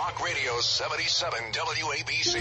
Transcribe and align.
Talk 0.00 0.24
Radio 0.24 0.58
77 0.60 1.52
WABC. 1.52 2.34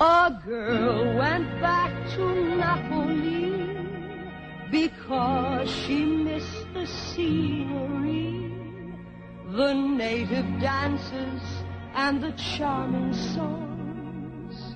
A 0.00 0.42
girl 0.44 1.16
went 1.16 1.48
back 1.60 1.92
to 2.16 2.56
Napoli 2.56 3.86
because 4.72 5.70
she 5.70 6.04
missed 6.04 6.66
the 6.74 6.86
scenery, 6.88 8.52
the 9.52 9.74
native 9.74 10.60
dances, 10.60 11.42
and 11.94 12.20
the 12.20 12.32
charming 12.32 13.14
songs. 13.14 14.74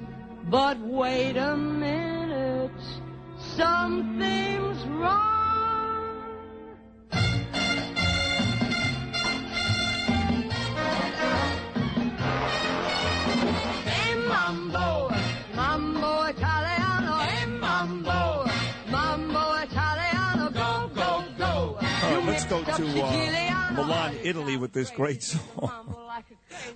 But 0.48 0.78
wait 0.78 1.36
a 1.38 1.56
minute, 1.56 2.70
something's 3.56 4.86
wrong. 4.86 5.29
To 22.80 22.86
uh, 23.04 23.72
Milan, 23.74 24.16
Italy, 24.22 24.56
with 24.56 24.72
this 24.72 24.88
great 24.88 25.22
song. 25.22 25.96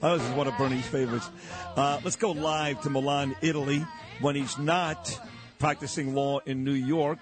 This 0.02 0.22
is 0.22 0.30
one 0.32 0.46
of 0.46 0.56
Bernie's 0.58 0.86
favorites. 0.86 1.30
Uh, 1.76 1.98
let's 2.04 2.16
go 2.16 2.32
live 2.32 2.82
to 2.82 2.90
Milan, 2.90 3.34
Italy, 3.40 3.84
when 4.20 4.36
he's 4.36 4.58
not 4.58 5.18
practicing 5.58 6.14
law 6.14 6.40
in 6.40 6.62
New 6.62 6.72
York, 6.72 7.20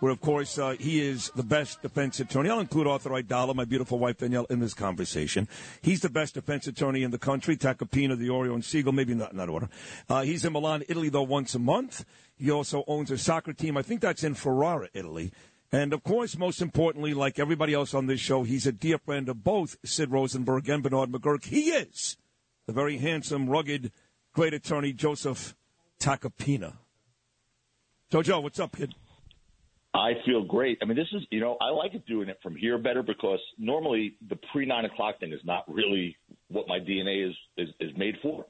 where, 0.00 0.10
of 0.10 0.20
course, 0.20 0.58
uh, 0.58 0.70
he 0.78 1.00
is 1.00 1.30
the 1.36 1.44
best 1.44 1.82
defense 1.82 2.18
attorney. 2.18 2.50
I'll 2.50 2.58
include 2.58 2.88
Arthur 2.88 3.10
Aidala, 3.10 3.54
my 3.54 3.64
beautiful 3.64 4.00
wife 4.00 4.18
Danielle, 4.18 4.46
in 4.50 4.58
this 4.58 4.74
conversation. 4.74 5.46
He's 5.80 6.00
the 6.00 6.10
best 6.10 6.34
defense 6.34 6.66
attorney 6.66 7.04
in 7.04 7.12
the 7.12 7.18
country. 7.18 7.56
Tacopina, 7.56 8.18
the 8.18 8.28
Oreo, 8.28 8.54
and 8.54 8.64
Siegel, 8.64 8.92
maybe 8.92 9.14
not 9.14 9.30
in 9.30 9.38
that 9.38 9.48
order. 9.48 9.68
Uh, 10.08 10.22
he's 10.22 10.44
in 10.44 10.52
Milan, 10.52 10.82
Italy, 10.88 11.10
though, 11.10 11.22
once 11.22 11.54
a 11.54 11.60
month. 11.60 12.04
He 12.36 12.50
also 12.50 12.82
owns 12.88 13.10
a 13.12 13.18
soccer 13.18 13.52
team. 13.52 13.76
I 13.76 13.82
think 13.82 14.00
that's 14.00 14.24
in 14.24 14.34
Ferrara, 14.34 14.88
Italy. 14.94 15.32
And 15.72 15.92
of 15.92 16.02
course, 16.02 16.36
most 16.36 16.60
importantly, 16.60 17.14
like 17.14 17.38
everybody 17.38 17.74
else 17.74 17.94
on 17.94 18.06
this 18.06 18.20
show, 18.20 18.42
he's 18.42 18.66
a 18.66 18.72
dear 18.72 18.98
friend 18.98 19.28
of 19.28 19.44
both 19.44 19.76
Sid 19.84 20.10
Rosenberg 20.10 20.68
and 20.68 20.82
Bernard 20.82 21.12
McGuirk. 21.12 21.44
He 21.44 21.70
is 21.70 22.16
the 22.66 22.72
very 22.72 22.98
handsome, 22.98 23.48
rugged, 23.48 23.92
great 24.32 24.52
attorney 24.52 24.92
Joseph 24.92 25.54
Tacopina. 26.00 26.74
Jojo, 28.10 28.42
what's 28.42 28.58
up, 28.58 28.76
kid? 28.76 28.94
I 29.94 30.12
feel 30.24 30.44
great. 30.44 30.78
I 30.82 30.84
mean, 30.84 30.96
this 30.96 31.08
is, 31.12 31.22
you 31.30 31.40
know, 31.40 31.56
I 31.60 31.70
like 31.70 31.94
it 31.94 32.06
doing 32.06 32.28
it 32.28 32.38
from 32.42 32.56
here 32.56 32.78
better 32.78 33.02
because 33.02 33.40
normally 33.58 34.14
the 34.28 34.36
pre 34.52 34.66
nine 34.66 34.84
o'clock 34.84 35.18
thing 35.20 35.32
is 35.32 35.40
not 35.44 35.64
really 35.72 36.16
what 36.48 36.66
my 36.68 36.78
DNA 36.78 37.28
is, 37.28 37.36
is, 37.56 37.68
is 37.80 37.90
made 37.96 38.16
for. 38.22 38.46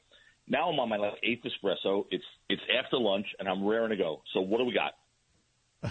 Now 0.48 0.70
I'm 0.70 0.78
on 0.78 0.88
my 0.88 0.96
like 0.96 1.14
eighth 1.22 1.44
espresso. 1.44 2.04
It's, 2.10 2.24
it's 2.48 2.62
after 2.78 2.98
lunch 2.98 3.26
and 3.38 3.48
I'm 3.48 3.64
raring 3.64 3.90
to 3.90 3.96
go. 3.96 4.22
So 4.34 4.40
what 4.40 4.58
do 4.58 4.64
we 4.64 4.74
got? 4.74 4.94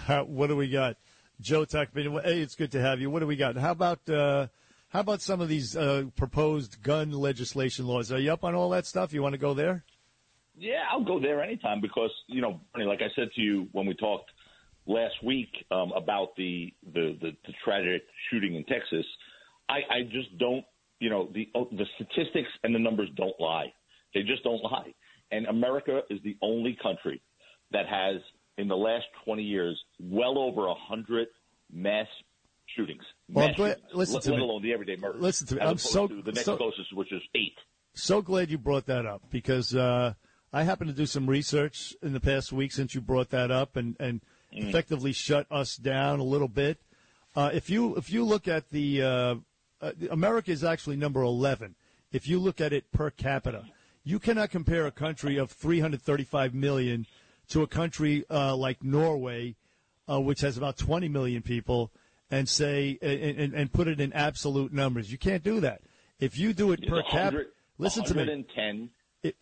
Uh, 0.08 0.22
what 0.24 0.48
do 0.48 0.56
we 0.56 0.68
got? 0.68 0.96
Joe 1.40 1.64
Tuckman, 1.64 2.22
hey, 2.22 2.40
it's 2.40 2.54
good 2.54 2.72
to 2.72 2.80
have 2.80 3.00
you. 3.00 3.10
What 3.10 3.20
do 3.20 3.26
we 3.26 3.36
got? 3.36 3.56
How 3.56 3.72
about 3.72 4.08
uh, 4.08 4.48
how 4.88 5.00
about 5.00 5.22
some 5.22 5.40
of 5.40 5.48
these 5.48 5.76
uh, 5.76 6.04
proposed 6.16 6.82
gun 6.82 7.12
legislation 7.12 7.86
laws? 7.86 8.12
Are 8.12 8.18
you 8.18 8.32
up 8.32 8.44
on 8.44 8.54
all 8.54 8.70
that 8.70 8.86
stuff? 8.86 9.12
You 9.12 9.22
want 9.22 9.34
to 9.34 9.38
go 9.38 9.54
there? 9.54 9.84
Yeah, 10.56 10.82
I'll 10.90 11.04
go 11.04 11.20
there 11.20 11.42
anytime 11.42 11.80
because, 11.80 12.10
you 12.26 12.42
know, 12.42 12.60
like 12.74 13.00
I 13.00 13.08
said 13.16 13.28
to 13.34 13.40
you 13.40 13.68
when 13.72 13.86
we 13.86 13.94
talked 13.94 14.30
last 14.86 15.14
week 15.24 15.48
um, 15.70 15.92
about 15.92 16.36
the, 16.36 16.74
the, 16.92 17.16
the, 17.20 17.30
the 17.46 17.52
tragic 17.64 18.02
shooting 18.28 18.56
in 18.56 18.64
Texas, 18.64 19.06
I, 19.68 19.78
I 19.90 20.02
just 20.02 20.36
don't, 20.38 20.64
you 20.98 21.08
know, 21.08 21.30
the, 21.32 21.48
oh, 21.54 21.68
the 21.70 21.86
statistics 21.94 22.50
and 22.64 22.74
the 22.74 22.78
numbers 22.78 23.08
don't 23.16 23.38
lie. 23.40 23.72
They 24.12 24.22
just 24.22 24.42
don't 24.42 24.62
lie. 24.62 24.92
And 25.30 25.46
America 25.46 26.00
is 26.10 26.18
the 26.24 26.36
only 26.42 26.76
country 26.82 27.22
that 27.70 27.86
has, 27.86 28.16
in 28.60 28.68
the 28.68 28.76
last 28.76 29.06
20 29.24 29.42
years, 29.42 29.82
well 29.98 30.38
over 30.38 30.66
100 30.68 31.28
mass 31.72 32.06
shootings. 32.76 33.02
Well, 33.28 33.48
mass 33.48 33.56
glad- 33.56 33.76
shootings, 33.76 33.94
listen 33.94 34.14
let, 34.14 34.22
to 34.22 34.30
let 34.30 34.36
me. 34.36 34.42
alone 34.44 34.62
the 34.62 34.72
everyday 34.72 34.96
murder. 34.96 35.18
Listen 35.18 35.46
to 35.48 35.54
me. 35.56 35.60
I'm 35.62 35.78
so- 35.78 36.06
the 36.06 36.32
next 36.32 36.44
so- 36.44 36.56
closest, 36.56 36.94
which 36.94 37.12
is 37.12 37.22
eight. 37.34 37.56
So 37.94 38.22
glad 38.22 38.50
you 38.50 38.58
brought 38.58 38.86
that 38.86 39.04
up 39.04 39.22
because 39.30 39.74
uh, 39.74 40.14
I 40.52 40.62
happened 40.62 40.90
to 40.90 40.96
do 40.96 41.06
some 41.06 41.28
research 41.28 41.94
in 42.02 42.12
the 42.12 42.20
past 42.20 42.52
week 42.52 42.70
since 42.70 42.94
you 42.94 43.00
brought 43.00 43.30
that 43.30 43.50
up 43.50 43.74
and, 43.74 43.96
and 43.98 44.20
effectively 44.52 45.12
shut 45.12 45.46
us 45.50 45.76
down 45.76 46.20
a 46.20 46.24
little 46.24 46.48
bit. 46.48 46.78
Uh, 47.34 47.50
if 47.52 47.68
you 47.68 47.96
if 47.96 48.10
you 48.10 48.24
look 48.24 48.46
at 48.46 48.70
the 48.70 49.02
uh, 49.02 49.34
uh, 49.82 49.92
America 50.10 50.52
is 50.52 50.62
actually 50.62 50.96
number 50.96 51.20
eleven. 51.22 51.74
If 52.12 52.28
you 52.28 52.38
look 52.38 52.60
at 52.60 52.72
it 52.72 52.90
per 52.92 53.10
capita, 53.10 53.64
you 54.02 54.18
cannot 54.18 54.50
compare 54.50 54.86
a 54.86 54.90
country 54.90 55.36
of 55.36 55.50
335 55.50 56.54
million 56.54 57.06
to 57.50 57.62
a 57.62 57.66
country 57.66 58.24
uh, 58.30 58.56
like 58.56 58.82
Norway, 58.82 59.56
uh, 60.08 60.20
which 60.20 60.40
has 60.40 60.56
about 60.56 60.76
20 60.78 61.08
million 61.08 61.42
people, 61.42 61.90
and 62.30 62.48
say 62.48 62.98
and, 63.02 63.54
and, 63.54 63.72
put 63.72 63.88
it 63.88 64.00
in 64.00 64.12
absolute 64.12 64.72
numbers. 64.72 65.10
You 65.10 65.18
can't 65.18 65.42
do 65.42 65.60
that. 65.60 65.82
If 66.20 66.38
you 66.38 66.52
do 66.52 66.72
it 66.72 66.86
per 66.86 67.02
capita, 67.02 67.46
listen 67.78 68.04
to 68.04 68.14
me. 68.14 68.20
110 68.20 68.90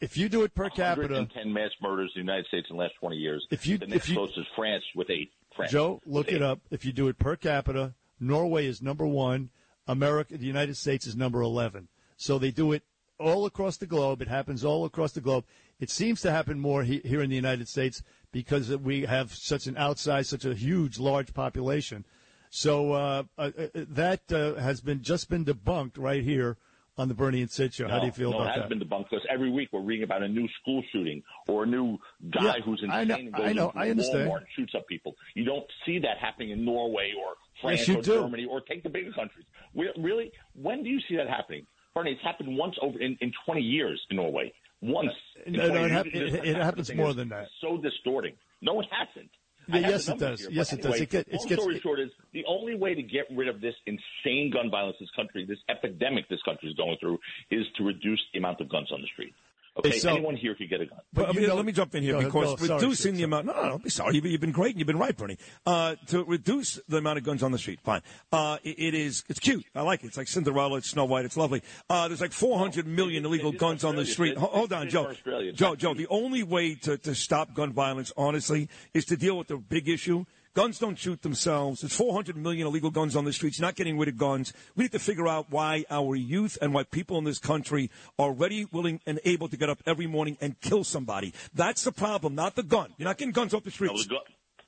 If 0.01 0.17
you 0.17 0.29
do 0.29 0.43
it 0.43 0.55
per 0.55 0.71
capita, 0.71 1.15
110 1.15 1.53
mass 1.53 1.71
murders 1.83 2.11
in 2.15 2.21
the 2.21 2.25
United 2.25 2.47
States 2.47 2.67
in 2.71 2.77
the 2.77 2.83
last 2.83 2.95
20 2.99 3.17
years. 3.17 3.47
If 3.51 3.67
you- 3.67 3.79
the 3.79 3.85
if 3.85 3.91
next 3.91 4.09
you- 4.09 4.15
closest 4.17 4.39
is 4.39 4.47
France 4.57 4.85
with 4.95 5.11
eight. 5.11 5.33
France 5.55 5.71
Joe, 5.71 6.01
look 6.07 6.29
eight. 6.29 6.37
it 6.37 6.43
up. 6.43 6.61
If 6.71 6.85
you 6.85 6.93
do 6.93 7.09
it 7.09 7.19
per 7.19 7.37
capita, 7.37 7.95
Norway 8.19 8.67
is 8.67 8.81
number 8.81 9.07
one. 9.07 9.51
America, 9.87 10.37
the 10.37 10.47
United 10.47 10.77
States 10.77 11.07
is 11.07 11.17
number 11.17 11.41
11. 11.41 11.89
So 12.17 12.39
they 12.39 12.51
do 12.51 12.73
it 12.73 12.83
all 13.19 13.47
across 13.47 13.77
the 13.77 13.87
globe. 13.87 14.23
It 14.23 14.29
happens 14.29 14.65
all 14.65 14.85
across 14.85 15.13
the 15.13 15.21
globe. 15.21 15.45
It 15.81 15.91
seems 15.91 16.21
to 16.23 16.31
happen 16.31 16.59
more 16.59 16.83
he, 16.83 16.99
here 17.05 17.23
in 17.23 17.31
the 17.31 17.37
United 17.37 17.69
States 17.69 18.03
because 18.33 18.75
we 18.77 19.03
have 19.03 19.33
such 19.33 19.67
an 19.67 19.75
outsized, 19.75 20.27
such 20.27 20.45
a 20.45 20.55
huge, 20.55 20.99
large 20.99 21.33
population. 21.33 22.05
So 22.51 22.93
uh, 22.93 23.23
uh, 23.37 23.51
uh, 23.59 23.67
that 23.75 24.33
uh, 24.33 24.55
has 24.55 24.81
been 24.81 25.03
just 25.03 25.29
been 25.29 25.45
debunked 25.45 25.99
right 25.99 26.23
here 26.23 26.57
on 26.97 27.09
the 27.09 27.15
Bernie 27.15 27.43
and 27.43 27.51
Sid 27.51 27.75
show. 27.75 27.89
How 27.89 28.01
do 28.01 28.07
you 28.07 28.13
feel 28.13 28.33
no, 28.33 28.39
about 28.39 28.49
it 28.49 28.61
has 28.61 28.63
that? 28.63 28.69
been 28.71 28.81
debunked 28.81 29.11
because 29.11 29.25
every 29.31 29.51
week 29.51 29.69
we're 29.73 29.83
reading 29.83 30.03
about 30.03 30.23
a 30.23 30.29
new 30.29 30.49
school 30.61 30.83
shooting 30.93 31.23
or 31.47 31.63
a 31.63 31.67
new 31.67 31.97
guy 32.31 32.43
Yeah, 32.43 32.53
who's 32.65 32.81
insane 32.83 32.91
I 32.99 33.05
know- 33.05 33.15
and 33.15 33.33
goes 33.33 33.47
I 33.47 33.53
know, 33.53 33.67
into 33.69 33.79
I 33.79 33.91
understand. 33.91 34.31
Walmart 34.31 34.39
and 34.39 34.47
shoots 34.57 34.75
up 34.75 34.87
people. 34.89 35.15
You 35.35 35.45
don't 35.45 35.67
see 35.87 35.99
that 36.01 36.19
happening 36.19 36.51
in 36.51 36.65
Norway 36.65 37.13
or 37.17 37.35
France 37.61 37.87
Yes, 37.87 37.97
or 37.99 38.03
do. 38.03 38.15
Germany 38.23 38.47
or 38.47 38.61
take 38.63 38.83
the 38.83 38.89
bigger 38.89 39.13
countries. 39.13 39.45
We, 39.75 39.91
really, 39.99 40.33
when 40.55 40.83
do 40.83 40.89
you 40.89 41.01
see 41.09 41.17
that 41.17 41.29
happening? 41.29 41.67
Bernie, 41.95 42.13
it's 42.13 42.23
happened 42.23 42.57
once 42.57 42.77
over 42.83 42.99
in, 42.99 43.17
in 43.21 43.33
20 43.45 43.61
years 43.61 44.01
in 44.11 44.17
Norway. 44.17 44.53
Once. 44.81 45.13
Uh, 45.47 45.51
no, 45.51 45.69
no, 45.69 45.85
it 45.85 45.91
hap- 45.91 46.07
it- 46.07 46.35
it 46.47 46.57
happens 46.57 46.93
more 46.95 47.13
than 47.13 47.29
that. 47.31 47.49
So 47.61 47.77
distorting. 47.79 48.35
No, 48.61 48.81
it 48.81 48.87
hasn't. 48.91 49.31
Yeah, 49.71 49.81
yes, 49.91 50.09
it 50.09 50.19
does. 50.19 50.41
here, 50.41 50.49
Yes, 50.51 50.73
it 50.73 50.77
does. 50.77 50.87
anyway, 50.87 51.03
It 51.03 51.11
get- 51.11 51.29
it 51.29 51.35
long 51.35 51.47
gets- 51.49 51.61
story 51.63 51.81
short 51.81 52.01
is 52.01 52.11
the 52.33 52.45
only 52.47 52.75
way 52.75 52.95
to 52.95 53.03
get 53.03 53.27
rid 53.31 53.49
of 53.49 53.61
this 53.61 53.75
insane 53.87 54.51
gun 54.51 54.71
violence 54.71 54.97
this 54.99 55.11
country, 55.11 55.45
this 55.45 55.59
epidemic 55.69 56.27
this 56.29 56.41
country 56.43 56.71
is 56.71 56.75
going 56.77 56.97
through, 56.99 57.19
is 57.51 57.67
to 57.77 57.85
reduce 57.85 58.21
the 58.33 58.39
amount 58.39 58.61
of 58.63 58.69
guns 58.71 58.91
on 58.93 59.03
the 59.03 59.07
street. 59.09 59.35
Okay, 59.79 59.99
so- 59.99 60.11
anyone 60.11 60.37
here 60.37 60.55
could 60.55 60.69
get 60.69 60.81
a 60.81 60.87
gun. 60.87 60.99
But 61.13 61.29
I 61.29 61.33
you 61.41 61.47
know- 61.47 61.55
let 61.55 61.65
me 61.65 61.73
jump 61.73 61.95
in 61.95 62.03
here 62.03 62.13
Go 62.15 62.19
ahead, 62.19 62.33
because 62.33 62.61
go. 62.61 62.67
Sorry, 62.67 62.81
reducing 62.81 62.95
Sid, 62.97 63.15
the 63.15 63.19
sorry. 63.19 63.25
amount. 63.25 63.47
No, 63.47 63.53
no, 63.55 63.69
don't 63.71 63.85
be 63.85 63.91
sorry. 63.91 64.15
You've, 64.15 64.27
you've 64.27 64.41
been 64.41 64.51
great 64.53 64.71
and 64.71 64.79
you've 64.81 64.87
been 64.87 64.99
right, 64.99 65.17
Bernie. 65.17 65.39
Uh, 65.65 65.95
to 66.09 66.25
reduce 66.25 66.81
the 66.89 66.97
amount 66.99 67.19
of 67.19 67.25
guns 67.25 67.43
on 67.43 67.53
the 67.53 67.59
street, 67.59 67.81
fine. 67.83 68.03
Uh, 68.33 68.59
it, 68.65 68.79
it 68.79 68.95
is. 68.95 69.25
It's 69.29 69.39
cute. 69.39 69.65
I 69.75 69.83
like 69.83 70.03
it. 70.05 70.09
It's 70.09 70.17
like 70.17 70.29
Cinderella. 70.29 70.79
It's 70.79 70.91
Snow 70.91 71.05
White. 71.05 71.25
It's 71.25 71.37
lovely. 71.37 71.63
Uh, 71.89 72.09
there's 72.09 72.21
like 72.21 72.33
400 72.33 72.87
million 72.87 73.25
illegal 73.25 73.51
it's 73.53 73.61
guns 73.61 73.85
on 73.85 73.97
the 73.97 74.05
street. 74.05 74.31
Sid. 74.31 74.39
Ho- 74.39 74.47
Hold 74.53 74.73
on, 74.73 74.89
Joe. 74.89 75.13
Joe, 75.55 75.77
Joe. 75.77 75.95
The 75.95 76.07
only 76.09 76.43
way 76.43 76.75
to, 76.77 76.99
to 76.99 77.15
stop 77.15 77.55
gun 77.55 77.73
violence, 77.73 78.13
honestly, 78.17 78.69
is 78.95 79.05
to 79.07 79.17
deal 79.17 79.39
with 79.39 79.49
the 79.49 79.57
big 79.57 79.89
issue. 79.89 80.25
Guns 80.59 80.81
don't 80.81 80.99
shoot 80.99 81.23
themselves. 81.23 81.83
There's 81.83 81.95
400 81.95 82.37
million 82.37 82.67
illegal 82.67 82.91
guns 82.91 83.15
on 83.15 83.25
the 83.25 83.33
streets. 83.33 83.61
Not 83.61 83.77
getting 83.77 83.97
rid 83.97 84.09
of 84.09 84.17
guns. 84.17 84.53
We 84.75 84.83
need 84.83 84.91
to 84.91 84.99
figure 84.99 85.29
out 85.29 85.47
why 85.51 85.85
our 85.89 86.17
youth 86.17 86.59
and 86.61 86.75
why 86.75 86.83
people 86.83 87.17
in 87.17 87.23
this 87.23 87.39
country 87.39 87.93
are 88.19 88.33
ready, 88.33 88.65
willing, 88.73 89.01
and 89.07 89.21
able 89.25 89.47
to 89.51 89.57
get 89.57 89.71
up 89.71 89.81
every 89.87 90.09
morning 90.09 90.37
and 90.41 90.61
kill 90.61 90.83
somebody. 90.83 91.33
That's 91.55 91.85
the 91.85 91.93
problem, 91.93 92.35
not 92.35 92.57
the 92.57 92.65
gun. 92.65 92.93
You're 92.99 93.09
not 93.09 93.19
getting 93.19 93.31
guns 93.31 93.55
off 93.55 93.63
the 93.63 93.69
No, 93.71 93.73
streets. 93.73 94.03
the 94.03 94.09
gun, 94.09 94.19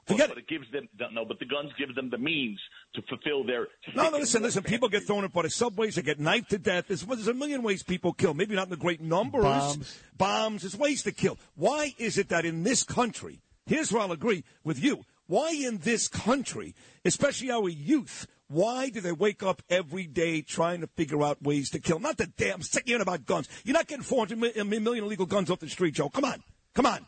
Forget 0.07 0.29
but 0.29 0.39
it 0.39 0.47
gives 0.47 0.71
them 0.71 0.89
no, 1.13 1.25
but 1.25 1.41
the 1.41 1.45
guns 1.45 1.73
give 1.77 1.93
them 1.97 2.09
the 2.09 2.19
means 2.19 2.61
to 2.95 3.03
fulfill 3.09 3.43
their. 3.43 3.67
No, 3.97 4.11
no, 4.11 4.19
listen, 4.19 4.45
listen. 4.45 4.63
People 4.63 4.89
get 4.89 5.03
thrown 5.03 5.25
up 5.25 5.33
by 5.33 5.43
the 5.43 5.51
subways. 5.51 5.97
They 5.97 6.03
get 6.03 6.21
knifed 6.21 6.51
to 6.51 6.59
death. 6.59 6.85
There's, 6.87 7.05
there's 7.05 7.27
a 7.27 7.35
million 7.35 7.65
ways 7.65 7.83
people 7.83 8.13
kill. 8.13 8.33
Maybe 8.33 8.55
not 8.55 8.67
in 8.67 8.71
the 8.71 8.77
great 8.77 9.01
numbers. 9.01 9.43
Bombs. 9.43 9.99
Bombs. 10.17 10.63
There's 10.63 10.79
ways 10.79 11.03
to 11.03 11.11
kill. 11.11 11.37
Why 11.57 11.95
is 11.99 12.17
it 12.17 12.29
that 12.29 12.45
in 12.45 12.63
this 12.63 12.85
country, 12.85 13.41
here's 13.67 13.91
where 13.93 14.03
I'll 14.03 14.13
agree 14.13 14.45
with 14.63 14.79
you. 14.81 15.05
Why 15.31 15.53
in 15.53 15.79
this 15.79 16.09
country, 16.09 16.75
especially 17.05 17.53
our 17.53 17.69
youth, 17.69 18.27
why 18.49 18.89
do 18.91 19.01
they 19.01 19.13
wake 19.13 19.45
up 19.45 19.63
every 19.71 20.09
day 20.09 20.43
trying 20.43 20.81
to 20.81 20.89
figure 20.89 21.23
out 21.23 21.41
ways 21.41 21.71
to 21.71 21.79
kill? 21.79 22.01
Not 22.01 22.17
the 22.17 22.27
damn, 22.27 22.63
sick 22.63 22.83
hearing 22.87 23.01
about 23.01 23.27
guns. 23.27 23.49
You're 23.65 23.75
not 23.75 23.87
getting 23.87 24.03
400 24.03 24.37
mi- 24.37 24.53
a 24.61 24.65
million 24.65 25.05
illegal 25.05 25.27
guns 25.27 25.49
off 25.49 25.61
the 25.61 25.69
street, 25.69 25.95
Joe. 25.95 26.09
Come 26.09 26.25
on. 26.25 26.43
Come 26.75 26.87
on. 26.87 27.07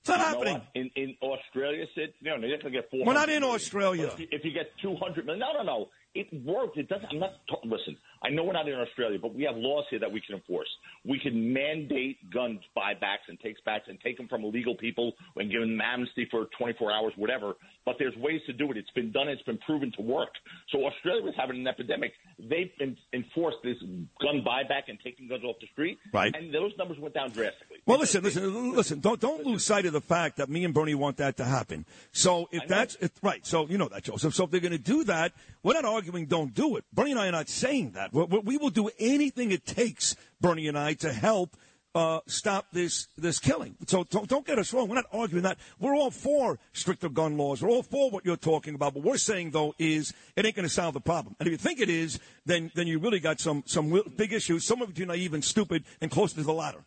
It's 0.00 0.10
not 0.10 0.18
You 0.18 0.24
happening. 0.26 0.60
In 0.74 0.90
in 0.94 1.16
Australia, 1.22 1.86
Sid, 1.94 2.12
no, 2.20 2.36
not 2.36 2.42
going 2.60 2.60
to 2.64 2.70
get 2.70 2.90
400 2.90 3.06
We're 3.06 3.14
not 3.14 3.30
in. 3.30 3.42
Australia. 3.44 4.08
If 4.12 4.20
you, 4.20 4.26
if 4.30 4.44
you 4.44 4.52
get 4.52 4.66
200 4.82 5.24
million, 5.24 5.40
no, 5.40 5.52
no, 5.54 5.62
no. 5.62 5.88
It 6.14 6.26
worked. 6.44 6.76
It 6.76 6.90
doesn't. 6.90 7.06
I'm 7.10 7.18
not. 7.18 7.30
Listen, 7.64 7.96
I 8.24 8.30
know 8.30 8.44
we're 8.44 8.52
not 8.52 8.68
in 8.68 8.74
Australia, 8.74 9.18
but 9.20 9.34
we 9.34 9.44
have 9.44 9.56
laws 9.56 9.84
here 9.90 9.98
that 9.98 10.10
we 10.10 10.20
can 10.20 10.36
enforce. 10.36 10.68
We 11.04 11.18
can 11.18 11.52
mandate 11.52 12.18
gun 12.30 12.60
buybacks 12.76 13.28
and 13.28 13.38
takes 13.40 13.60
backs 13.62 13.86
and 13.88 13.98
take 14.00 14.16
them 14.16 14.28
from 14.28 14.44
illegal 14.44 14.76
people 14.76 15.12
and 15.36 15.50
give 15.50 15.60
them 15.60 15.80
amnesty 15.80 16.28
for 16.30 16.46
24 16.58 16.92
hours, 16.92 17.12
whatever. 17.16 17.54
But 17.84 17.96
there's 17.98 18.16
ways 18.16 18.40
to 18.46 18.52
do 18.52 18.70
it. 18.70 18.76
It's 18.76 18.90
been 18.90 19.10
done. 19.10 19.28
It's 19.28 19.42
been 19.42 19.58
proven 19.58 19.92
to 19.96 20.02
work. 20.02 20.30
So 20.70 20.86
Australia 20.86 21.22
was 21.22 21.34
having 21.36 21.60
an 21.60 21.66
epidemic. 21.66 22.12
They've 22.38 22.70
enforced 23.12 23.58
this 23.64 23.76
gun 24.20 24.44
buyback 24.46 24.82
and 24.88 24.98
taking 25.02 25.26
guns 25.28 25.42
off 25.44 25.56
the 25.60 25.66
street, 25.72 25.98
Right. 26.12 26.34
And 26.34 26.54
those 26.54 26.72
numbers 26.78 26.98
went 26.98 27.14
down 27.14 27.30
drastically. 27.30 27.78
Well, 27.86 27.98
listen, 27.98 28.22
listen, 28.22 28.74
listen. 28.74 29.00
Don't 29.00 29.20
don't 29.20 29.44
lose 29.44 29.64
sight 29.64 29.86
of 29.86 29.92
the 29.92 30.00
fact 30.00 30.36
that 30.36 30.48
me 30.48 30.64
and 30.64 30.74
Bernie 30.74 30.94
want 30.94 31.16
that 31.16 31.36
to 31.38 31.44
happen. 31.44 31.84
So 32.12 32.48
if 32.52 32.68
that's 32.68 32.96
if, 33.00 33.10
right, 33.22 33.44
so 33.46 33.66
you 33.66 33.78
know 33.78 33.88
that, 33.88 34.04
Joseph. 34.04 34.34
So 34.34 34.44
if 34.44 34.50
they're 34.50 34.60
going 34.60 34.72
to 34.72 34.78
do 34.78 35.04
that, 35.04 35.32
we're 35.62 35.74
not 35.74 35.84
arguing. 35.84 36.26
Don't 36.26 36.54
do 36.54 36.76
it. 36.76 36.84
Bernie 36.92 37.12
and 37.12 37.20
I 37.20 37.28
are 37.28 37.32
not 37.32 37.48
saying 37.48 37.92
that. 37.92 38.11
We 38.12 38.38
we 38.38 38.56
will 38.56 38.70
do 38.70 38.90
anything 38.98 39.50
it 39.50 39.66
takes, 39.66 40.14
Bernie 40.40 40.68
and 40.68 40.78
I, 40.78 40.94
to 40.94 41.12
help. 41.12 41.56
Uh, 41.94 42.20
stop 42.26 42.64
this 42.72 43.08
this 43.18 43.38
killing. 43.38 43.76
So 43.86 44.04
don't, 44.04 44.26
don't 44.26 44.46
get 44.46 44.58
us 44.58 44.72
wrong. 44.72 44.88
We're 44.88 44.94
not 44.94 45.04
arguing 45.12 45.42
that. 45.42 45.58
We're 45.78 45.94
all 45.94 46.10
for 46.10 46.58
stricter 46.72 47.10
gun 47.10 47.36
laws. 47.36 47.60
We're 47.60 47.68
all 47.68 47.82
for 47.82 48.10
what 48.10 48.24
you're 48.24 48.38
talking 48.38 48.74
about. 48.74 48.94
What 48.94 49.04
we're 49.04 49.18
saying 49.18 49.50
though 49.50 49.74
is 49.78 50.14
it 50.34 50.46
ain't 50.46 50.56
going 50.56 50.66
to 50.66 50.72
solve 50.72 50.94
the 50.94 51.00
problem. 51.00 51.36
And 51.38 51.46
if 51.46 51.50
you 51.50 51.58
think 51.58 51.80
it 51.80 51.90
is, 51.90 52.18
then 52.46 52.70
then 52.74 52.86
you 52.86 52.98
really 52.98 53.20
got 53.20 53.40
some 53.40 53.62
some 53.66 54.02
big 54.16 54.32
issues. 54.32 54.66
Some 54.66 54.80
of 54.80 54.88
it 54.88 54.98
you're 54.98 55.06
naive 55.06 55.34
and 55.34 55.44
stupid, 55.44 55.84
and 56.00 56.10
closer 56.10 56.36
to 56.36 56.42
the 56.42 56.54
latter. 56.54 56.82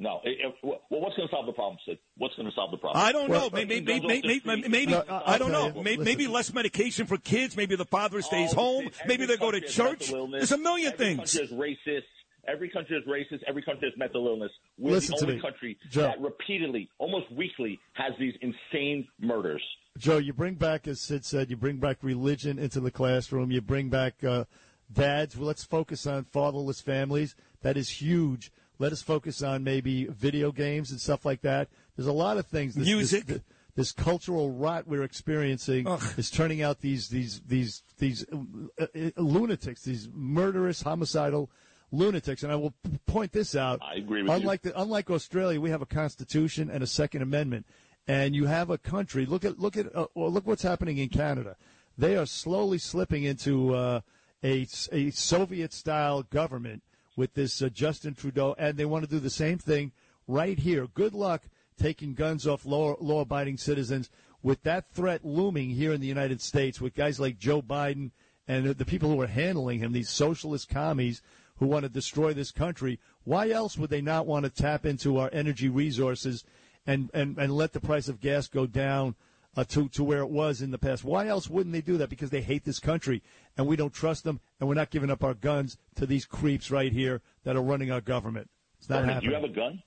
No. 0.00 0.20
It, 0.22 0.38
it, 0.40 0.54
well, 0.62 0.80
what's 0.90 1.16
going 1.16 1.28
to 1.28 1.34
solve 1.34 1.46
the 1.46 1.52
problem, 1.52 1.78
Sid? 1.84 1.98
What's 2.16 2.34
going 2.36 2.48
to 2.48 2.54
solve 2.54 2.70
the 2.70 2.76
problem? 2.76 3.04
I 3.04 3.10
don't 3.10 3.28
Well, 3.28 3.50
know. 3.50 3.50
Maybe, 3.52 3.80
guns 3.80 4.02
maybe, 4.06 4.16
off 4.16 4.22
the 4.22 4.46
maybe, 4.46 4.68
maybe 4.68 4.92
No, 4.92 5.04
I- 5.08 5.34
I 5.34 5.38
don't 5.38 5.50
know. 5.50 5.72
you. 5.74 5.82
Maybe, 5.82 6.04
maybe 6.04 6.26
less 6.28 6.52
medication 6.52 7.06
for 7.06 7.16
kids. 7.18 7.56
Maybe 7.56 7.74
the 7.74 7.84
father 7.84 8.22
stays 8.22 8.52
Oh, 8.52 8.56
home. 8.56 8.84
every 8.86 9.08
Maybe 9.08 9.26
they 9.26 9.36
go 9.36 9.50
to 9.50 9.60
church. 9.60 10.12
There's 10.30 10.52
a 10.52 10.58
million 10.58 10.92
every 10.92 11.04
things. 11.16 11.36
Country 11.36 11.44
is 11.46 11.52
racist. 11.88 12.02
Every 12.46 12.70
country 12.70 12.96
is 12.96 13.04
racist. 13.06 13.42
Every 13.46 13.60
country 13.62 13.90
has 13.90 13.98
mental 13.98 14.26
illness. 14.26 14.52
We're 14.78 14.92
Listen 14.92 15.12
the 15.12 15.16
to 15.18 15.24
only 15.24 15.34
me, 15.36 15.42
country 15.42 15.78
Joe. 15.90 16.02
that 16.02 16.20
repeatedly, 16.20 16.88
almost 16.98 17.30
weekly, 17.32 17.78
has 17.94 18.12
these 18.18 18.34
insane 18.40 19.06
murders. 19.20 19.62
Joe, 19.98 20.16
you 20.18 20.32
bring 20.32 20.54
back, 20.54 20.86
as 20.86 21.00
Sid 21.00 21.24
said, 21.24 21.50
you 21.50 21.56
bring 21.56 21.76
back 21.78 21.98
religion 22.02 22.58
into 22.58 22.78
the 22.80 22.90
classroom. 22.92 23.50
You 23.50 23.60
bring 23.60 23.90
back 23.90 24.22
uh, 24.24 24.44
dads. 24.90 25.36
Well, 25.36 25.46
let's 25.48 25.64
focus 25.64 26.06
on 26.06 26.24
fatherless 26.24 26.80
families. 26.80 27.34
That 27.62 27.76
is 27.76 27.90
huge. 28.00 28.50
Let 28.78 28.92
us 28.92 29.02
focus 29.02 29.42
on 29.42 29.64
maybe 29.64 30.06
video 30.06 30.52
games 30.52 30.90
and 30.90 31.00
stuff 31.00 31.24
like 31.24 31.40
that. 31.42 31.68
There's 31.96 32.06
a 32.06 32.12
lot 32.12 32.36
of 32.36 32.46
things. 32.46 32.74
This, 32.74 32.86
Music. 32.86 33.26
This, 33.26 33.40
this 33.74 33.92
cultural 33.92 34.50
rot 34.50 34.88
we're 34.88 35.04
experiencing 35.04 35.86
Ugh. 35.86 36.02
is 36.16 36.30
turning 36.30 36.62
out 36.62 36.80
these 36.80 37.08
these 37.08 37.40
these 37.46 37.84
these 37.98 38.24
uh, 38.80 38.86
uh, 38.94 39.10
lunatics, 39.16 39.82
these 39.82 40.08
murderous, 40.12 40.82
homicidal 40.82 41.48
lunatics. 41.92 42.42
And 42.42 42.50
I 42.50 42.56
will 42.56 42.74
point 43.06 43.30
this 43.30 43.54
out. 43.54 43.78
I 43.80 43.94
agree 43.94 44.22
with 44.22 44.30
you. 44.30 44.36
unlike 44.36 44.62
The, 44.62 44.80
unlike 44.80 45.10
Australia, 45.10 45.60
we 45.60 45.70
have 45.70 45.80
a 45.80 45.86
constitution 45.86 46.70
and 46.70 46.82
a 46.82 46.88
Second 46.88 47.22
Amendment, 47.22 47.66
and 48.08 48.34
you 48.34 48.46
have 48.46 48.68
a 48.68 48.78
country. 48.78 49.26
Look 49.26 49.44
at 49.44 49.60
look 49.60 49.76
at 49.76 49.94
uh, 49.94 50.06
well, 50.14 50.30
look 50.30 50.46
what's 50.46 50.62
happening 50.62 50.98
in 50.98 51.08
Canada. 51.08 51.54
They 51.96 52.16
are 52.16 52.26
slowly 52.26 52.78
slipping 52.78 53.22
into 53.22 53.74
uh, 53.74 54.00
a 54.42 54.66
a 54.90 55.10
Soviet 55.10 55.72
style 55.72 56.24
government 56.24 56.82
with 57.18 57.34
this 57.34 57.60
uh, 57.60 57.68
Justin 57.68 58.14
Trudeau, 58.14 58.54
and 58.58 58.78
they 58.78 58.84
want 58.84 59.04
to 59.04 59.10
do 59.10 59.18
the 59.18 59.28
same 59.28 59.58
thing 59.58 59.90
right 60.28 60.56
here. 60.56 60.86
Good 60.86 61.14
luck 61.14 61.42
taking 61.76 62.14
guns 62.14 62.46
off 62.46 62.64
law 62.64 62.94
abiding 63.20 63.56
citizens 63.56 64.08
with 64.40 64.62
that 64.62 64.92
threat 64.92 65.24
looming 65.24 65.70
here 65.70 65.92
in 65.92 66.00
the 66.00 66.06
United 66.06 66.40
States 66.40 66.80
with 66.80 66.94
guys 66.94 67.18
like 67.18 67.36
Joe 67.36 67.60
Biden 67.60 68.12
and 68.46 68.66
the 68.66 68.84
people 68.84 69.10
who 69.10 69.20
are 69.20 69.26
handling 69.26 69.80
him, 69.80 69.92
these 69.92 70.08
socialist 70.08 70.68
commies 70.68 71.20
who 71.56 71.66
want 71.66 71.82
to 71.82 71.88
destroy 71.88 72.32
this 72.32 72.52
country. 72.52 73.00
Why 73.24 73.50
else 73.50 73.76
would 73.76 73.90
they 73.90 74.00
not 74.00 74.26
want 74.26 74.44
to 74.44 74.50
tap 74.50 74.86
into 74.86 75.18
our 75.18 75.28
energy 75.32 75.68
resources 75.68 76.44
and, 76.86 77.10
and, 77.12 77.36
and 77.36 77.52
let 77.52 77.72
the 77.72 77.80
price 77.80 78.08
of 78.08 78.20
gas 78.20 78.46
go 78.46 78.64
down 78.64 79.16
uh, 79.56 79.64
to, 79.64 79.88
to 79.90 80.04
where 80.04 80.20
it 80.20 80.30
was 80.30 80.62
in 80.62 80.70
the 80.70 80.78
past? 80.78 81.04
Why 81.04 81.26
else 81.26 81.48
wouldn't 81.48 81.72
they 81.72 81.80
do 81.80 81.96
that? 81.98 82.08
Because 82.10 82.30
they 82.30 82.42
hate 82.42 82.64
this 82.64 82.78
country 82.78 83.22
and 83.56 83.66
we 83.66 83.76
don't 83.76 83.92
trust 83.92 84.24
them 84.24 84.40
and 84.60 84.68
we're 84.68 84.74
not 84.74 84.90
giving 84.90 85.10
up 85.10 85.24
our 85.24 85.34
guns 85.34 85.76
to 85.96 86.06
these 86.06 86.24
creeps 86.24 86.70
right 86.70 86.92
here 86.92 87.20
that 87.44 87.56
are 87.56 87.62
running 87.62 87.90
our 87.90 88.00
government. 88.00 88.48
It's 88.78 88.88
not 88.88 89.04
Bernie, 89.04 89.20
do 89.20 89.26
you 89.26 89.34
have 89.34 89.44
a 89.44 89.48
gun? 89.48 89.82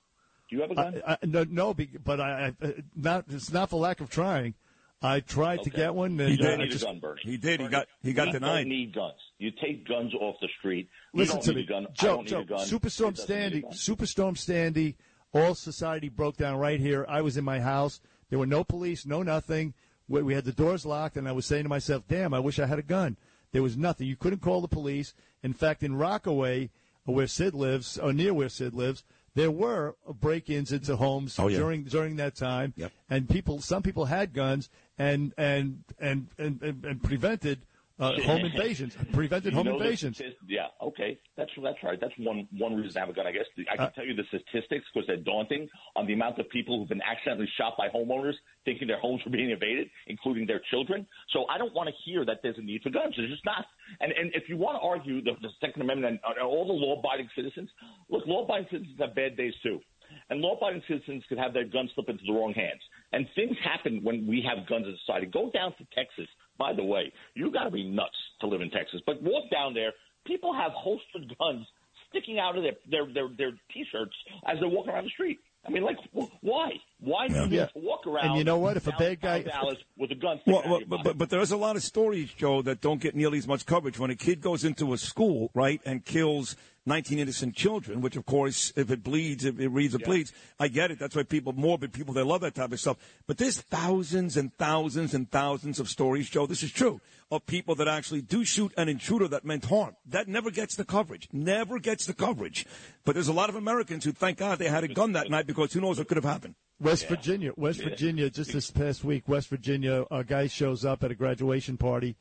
Do 0.50 0.56
you 0.56 0.62
have 0.62 0.70
a 0.70 0.74
gun? 0.74 1.02
I, 1.06 1.12
I, 1.12 1.18
no, 1.24 1.44
no, 1.48 1.74
but 2.04 2.20
I, 2.20 2.52
I 2.60 2.66
uh, 2.66 2.70
not. 2.94 3.24
It's 3.30 3.50
not 3.52 3.70
for 3.70 3.80
lack 3.80 4.00
of 4.02 4.10
trying. 4.10 4.54
I 5.00 5.20
tried 5.20 5.62
to 5.62 5.70
get 5.70 5.94
one. 5.94 6.20
And, 6.20 6.28
He 6.28 6.32
you 6.32 6.36
don't 6.36 6.46
did. 6.46 6.60
uh, 6.60 6.64
need 6.64 6.70
just- 6.70 6.82
a 6.84 6.86
gun, 6.86 6.98
Bernie. 7.00 7.20
He 7.24 7.36
did. 7.38 7.52
He 7.52 7.56
Bernie, 7.66 7.70
got- 7.70 7.86
he 8.02 8.12
got 8.12 8.26
we 8.26 8.32
denied. 8.32 8.58
Don't 8.64 8.68
need 8.68 8.94
guns. 8.94 9.14
You 9.38 9.50
take 9.50 9.88
guns 9.88 10.12
off 10.14 10.36
the 10.40 10.48
street. 10.58 10.88
You 11.14 11.20
Listen 11.20 11.36
don't 11.36 11.44
to 11.44 11.50
need 11.54 11.56
me, 11.56 11.62
a 11.62 11.66
gun. 11.66 11.86
I 11.86 11.92
Joe. 11.94 12.16
don't 12.16 12.28
Joe, 12.28 12.38
need 12.40 12.44
a 12.44 12.48
gun. 12.50 12.66
Superstorm 12.68 13.08
It 13.08 13.16
doesn't 13.16 13.28
need 13.54 13.64
a 13.64 13.72
Sandy. 13.72 14.04
Superstorm 14.04 14.38
Sandy. 14.38 14.96
All 15.32 15.54
society 15.54 16.08
broke 16.10 16.36
down 16.36 16.58
right 16.58 16.78
here. 16.78 17.06
I 17.08 17.22
was 17.22 17.38
in 17.38 17.44
my 17.44 17.58
house. 17.58 18.00
There 18.32 18.38
were 18.38 18.46
no 18.46 18.64
police, 18.64 19.04
no 19.04 19.22
nothing. 19.22 19.74
We, 20.08 20.22
we 20.22 20.32
had 20.32 20.46
the 20.46 20.52
doors 20.54 20.86
locked, 20.86 21.18
and 21.18 21.28
I 21.28 21.32
was 21.32 21.44
saying 21.44 21.64
to 21.64 21.68
myself, 21.68 22.04
"Damn, 22.08 22.32
I 22.32 22.38
wish 22.38 22.58
I 22.58 22.64
had 22.64 22.78
a 22.78 22.82
gun." 22.82 23.18
There 23.52 23.62
was 23.62 23.76
nothing. 23.76 24.06
You 24.06 24.16
couldn't 24.16 24.40
call 24.40 24.62
the 24.62 24.68
police. 24.68 25.12
In 25.42 25.52
fact, 25.52 25.82
in 25.82 25.96
Rockaway, 25.96 26.70
where 27.04 27.26
Sid 27.26 27.52
lives, 27.52 27.98
or 27.98 28.10
near 28.14 28.32
where 28.32 28.48
Sid 28.48 28.72
lives, 28.72 29.04
there 29.34 29.50
were 29.50 29.96
break-ins 30.08 30.72
into 30.72 30.96
homes 30.96 31.38
Oh, 31.38 31.48
yeah. 31.48 31.58
during 31.58 31.84
during 31.84 32.16
that 32.16 32.34
time, 32.34 32.72
Yep. 32.74 32.92
and 33.10 33.28
people, 33.28 33.60
some 33.60 33.82
people 33.82 34.06
had 34.06 34.32
guns 34.32 34.70
and 34.96 35.34
and 35.36 35.84
and 35.98 36.28
and, 36.38 36.62
and, 36.62 36.84
and 36.86 37.02
prevented 37.02 37.66
uh, 37.98 38.12
home 38.22 38.44
invasions, 38.44 38.96
prevented 39.12 39.52
home 39.52 39.68
invasions. 39.68 40.20
yeah, 40.48 40.66
okay, 40.80 41.18
that's 41.36 41.50
that's 41.62 41.78
right. 41.82 41.98
That's 42.00 42.14
one 42.18 42.48
one 42.58 42.74
reason 42.74 42.92
to 42.94 43.00
have 43.00 43.08
a 43.08 43.12
gun. 43.12 43.26
I 43.26 43.32
guess 43.32 43.44
I 43.70 43.74
Uh, 43.74 43.76
can 43.86 43.92
tell 43.94 44.06
you 44.06 44.14
the 44.14 44.24
statistics 44.28 44.84
because 44.92 45.06
they're 45.06 45.16
daunting 45.16 45.68
on 45.96 46.06
the 46.06 46.12
amount 46.12 46.38
of 46.38 46.48
people 46.50 46.78
who've 46.78 46.88
been 46.88 47.02
accidentally 47.02 47.48
shot 47.56 47.74
by 47.76 47.88
homeowners 47.88 48.34
thinking 48.64 48.86
their 48.88 48.98
homes 49.00 49.20
were 49.24 49.30
being 49.32 49.50
invaded, 49.50 49.88
including 50.06 50.46
their 50.46 50.60
children. 50.70 51.06
So 51.30 51.46
I 51.48 51.58
don't 51.58 51.74
want 51.74 51.88
to 51.88 51.94
hear 52.04 52.24
that 52.24 52.38
there's 52.42 52.58
a 52.58 52.62
need 52.62 52.82
for 52.82 52.90
guns. 52.90 53.14
There's 53.16 53.30
just 53.30 53.44
not. 53.44 53.66
And 54.00 54.12
and 54.12 54.32
if 54.34 54.48
you 54.48 54.56
want 54.56 54.76
to 54.76 54.82
argue 54.86 55.22
the, 55.22 55.32
the 55.42 55.50
Second 55.60 55.82
Amendment 55.82 56.20
and, 56.24 56.36
and 56.36 56.44
all 56.46 56.66
the 56.66 56.72
law-abiding 56.72 57.28
citizens, 57.36 57.70
look, 58.08 58.26
law-abiding 58.26 58.68
citizens 58.70 58.96
have 59.00 59.14
bad 59.14 59.36
days 59.36 59.54
too. 59.62 59.80
And 60.28 60.40
law-abiding 60.40 60.82
citizens 60.86 61.24
could 61.28 61.38
have 61.38 61.54
their 61.54 61.64
guns 61.64 61.90
slip 61.94 62.08
into 62.10 62.22
the 62.26 62.32
wrong 62.32 62.52
hands. 62.52 62.80
And 63.12 63.26
things 63.34 63.56
happen 63.64 64.00
when 64.02 64.26
we 64.26 64.42
have 64.46 64.66
guns 64.68 64.86
in 64.86 64.96
society. 65.06 65.26
Go 65.26 65.50
down 65.50 65.72
to 65.78 65.86
Texas. 65.94 66.28
By 66.58 66.72
the 66.72 66.84
way, 66.84 67.12
you 67.34 67.50
got 67.50 67.64
to 67.64 67.70
be 67.70 67.88
nuts 67.88 68.16
to 68.40 68.46
live 68.46 68.60
in 68.60 68.70
Texas. 68.70 69.00
But 69.06 69.22
walk 69.22 69.50
down 69.50 69.74
there. 69.74 69.92
People 70.26 70.52
have 70.52 70.72
holstered 70.72 71.34
guns 71.38 71.66
sticking 72.10 72.38
out 72.38 72.56
of 72.56 72.62
their 72.62 72.74
their 72.90 73.12
their, 73.12 73.28
their 73.36 73.52
t-shirts 73.72 74.14
as 74.46 74.58
they're 74.60 74.68
walking 74.68 74.92
around 74.92 75.04
the 75.04 75.10
street. 75.10 75.40
I 75.66 75.70
mean, 75.70 75.82
like, 75.82 75.96
wh- 76.16 76.32
why? 76.44 76.70
Why 77.02 77.26
do 77.26 77.34
you 77.34 77.46
Yeah. 77.46 77.66
to 77.66 77.78
walk 77.78 78.06
around? 78.06 78.26
And 78.26 78.36
you 78.38 78.44
know 78.44 78.58
what? 78.58 78.76
If 78.76 78.86
a 78.86 78.92
bad 78.92 79.20
guy- 79.20 79.42
Dallas 79.42 79.78
with 79.98 80.12
a 80.12 80.14
gun, 80.14 80.40
Well, 80.46 80.62
well 80.66 80.80
but, 80.86 81.02
but 81.02 81.18
but 81.18 81.30
there's 81.30 81.50
a 81.50 81.56
lot 81.56 81.74
of 81.74 81.82
stories, 81.82 82.32
Joe, 82.32 82.62
that 82.62 82.80
don't 82.80 83.00
get 83.00 83.16
nearly 83.16 83.38
as 83.38 83.48
much 83.48 83.66
coverage. 83.66 83.98
When 83.98 84.10
a 84.10 84.16
kid 84.16 84.40
goes 84.40 84.64
into 84.64 84.92
a 84.92 84.98
school, 84.98 85.50
right, 85.52 85.80
and 85.84 86.04
kills 86.04 86.54
19 86.86 87.18
innocent 87.18 87.54
children, 87.54 88.00
which 88.00 88.16
of 88.16 88.24
course, 88.26 88.72
if 88.76 88.90
it 88.90 89.02
bleeds, 89.02 89.44
if 89.44 89.58
it 89.58 89.68
reads, 89.68 89.94
it 89.94 90.04
bleeds. 90.04 90.32
I 90.60 90.68
get 90.68 90.90
it. 90.90 90.98
That's 90.98 91.14
why 91.14 91.22
people, 91.24 91.52
morbid 91.52 91.92
people, 91.92 92.14
they 92.14 92.22
love 92.22 92.40
that 92.42 92.54
type 92.54 92.72
of 92.72 92.80
stuff. 92.80 92.96
But 93.26 93.38
there's 93.38 93.60
thousands 93.60 94.36
and 94.36 94.52
thousands 94.54 95.14
and 95.14 95.30
thousands 95.30 95.80
of 95.80 95.88
stories, 95.88 96.28
Joe. 96.30 96.46
This 96.46 96.62
is 96.62 96.72
true 96.72 97.00
of 97.30 97.46
people 97.46 97.74
that 97.76 97.88
actually 97.88 98.22
do 98.22 98.44
shoot 98.44 98.72
an 98.76 98.88
intruder 98.88 99.26
that 99.28 99.44
meant 99.44 99.64
harm. 99.64 99.96
That 100.06 100.28
never 100.28 100.50
gets 100.50 100.76
the 100.76 100.84
coverage. 100.84 101.28
Never 101.32 101.78
gets 101.78 102.06
the 102.06 102.14
coverage. 102.14 102.66
But 103.04 103.14
there's 103.14 103.28
a 103.28 103.32
lot 103.32 103.48
of 103.48 103.54
Americans 103.56 104.04
who 104.04 104.12
thank 104.12 104.38
God 104.38 104.58
they 104.58 104.68
had 104.68 104.84
a 104.84 104.88
gun 104.88 105.12
that 105.12 105.30
night 105.30 105.46
because 105.46 105.72
who 105.72 105.80
knows 105.80 105.98
what 105.98 106.08
could 106.08 106.16
have 106.16 106.24
happened. 106.24 106.54
West 106.82 107.08
Virginia, 107.08 107.52
West 107.56 107.82
Virginia, 107.82 108.28
just 108.28 108.52
this 108.52 108.70
past 108.70 109.04
week, 109.04 109.28
West 109.28 109.48
Virginia, 109.48 110.04
a 110.10 110.24
guy 110.24 110.46
shows 110.46 110.84
up 110.84 111.04
at 111.04 111.10
a 111.10 111.14
graduation 111.14 111.76
party. 111.76 112.16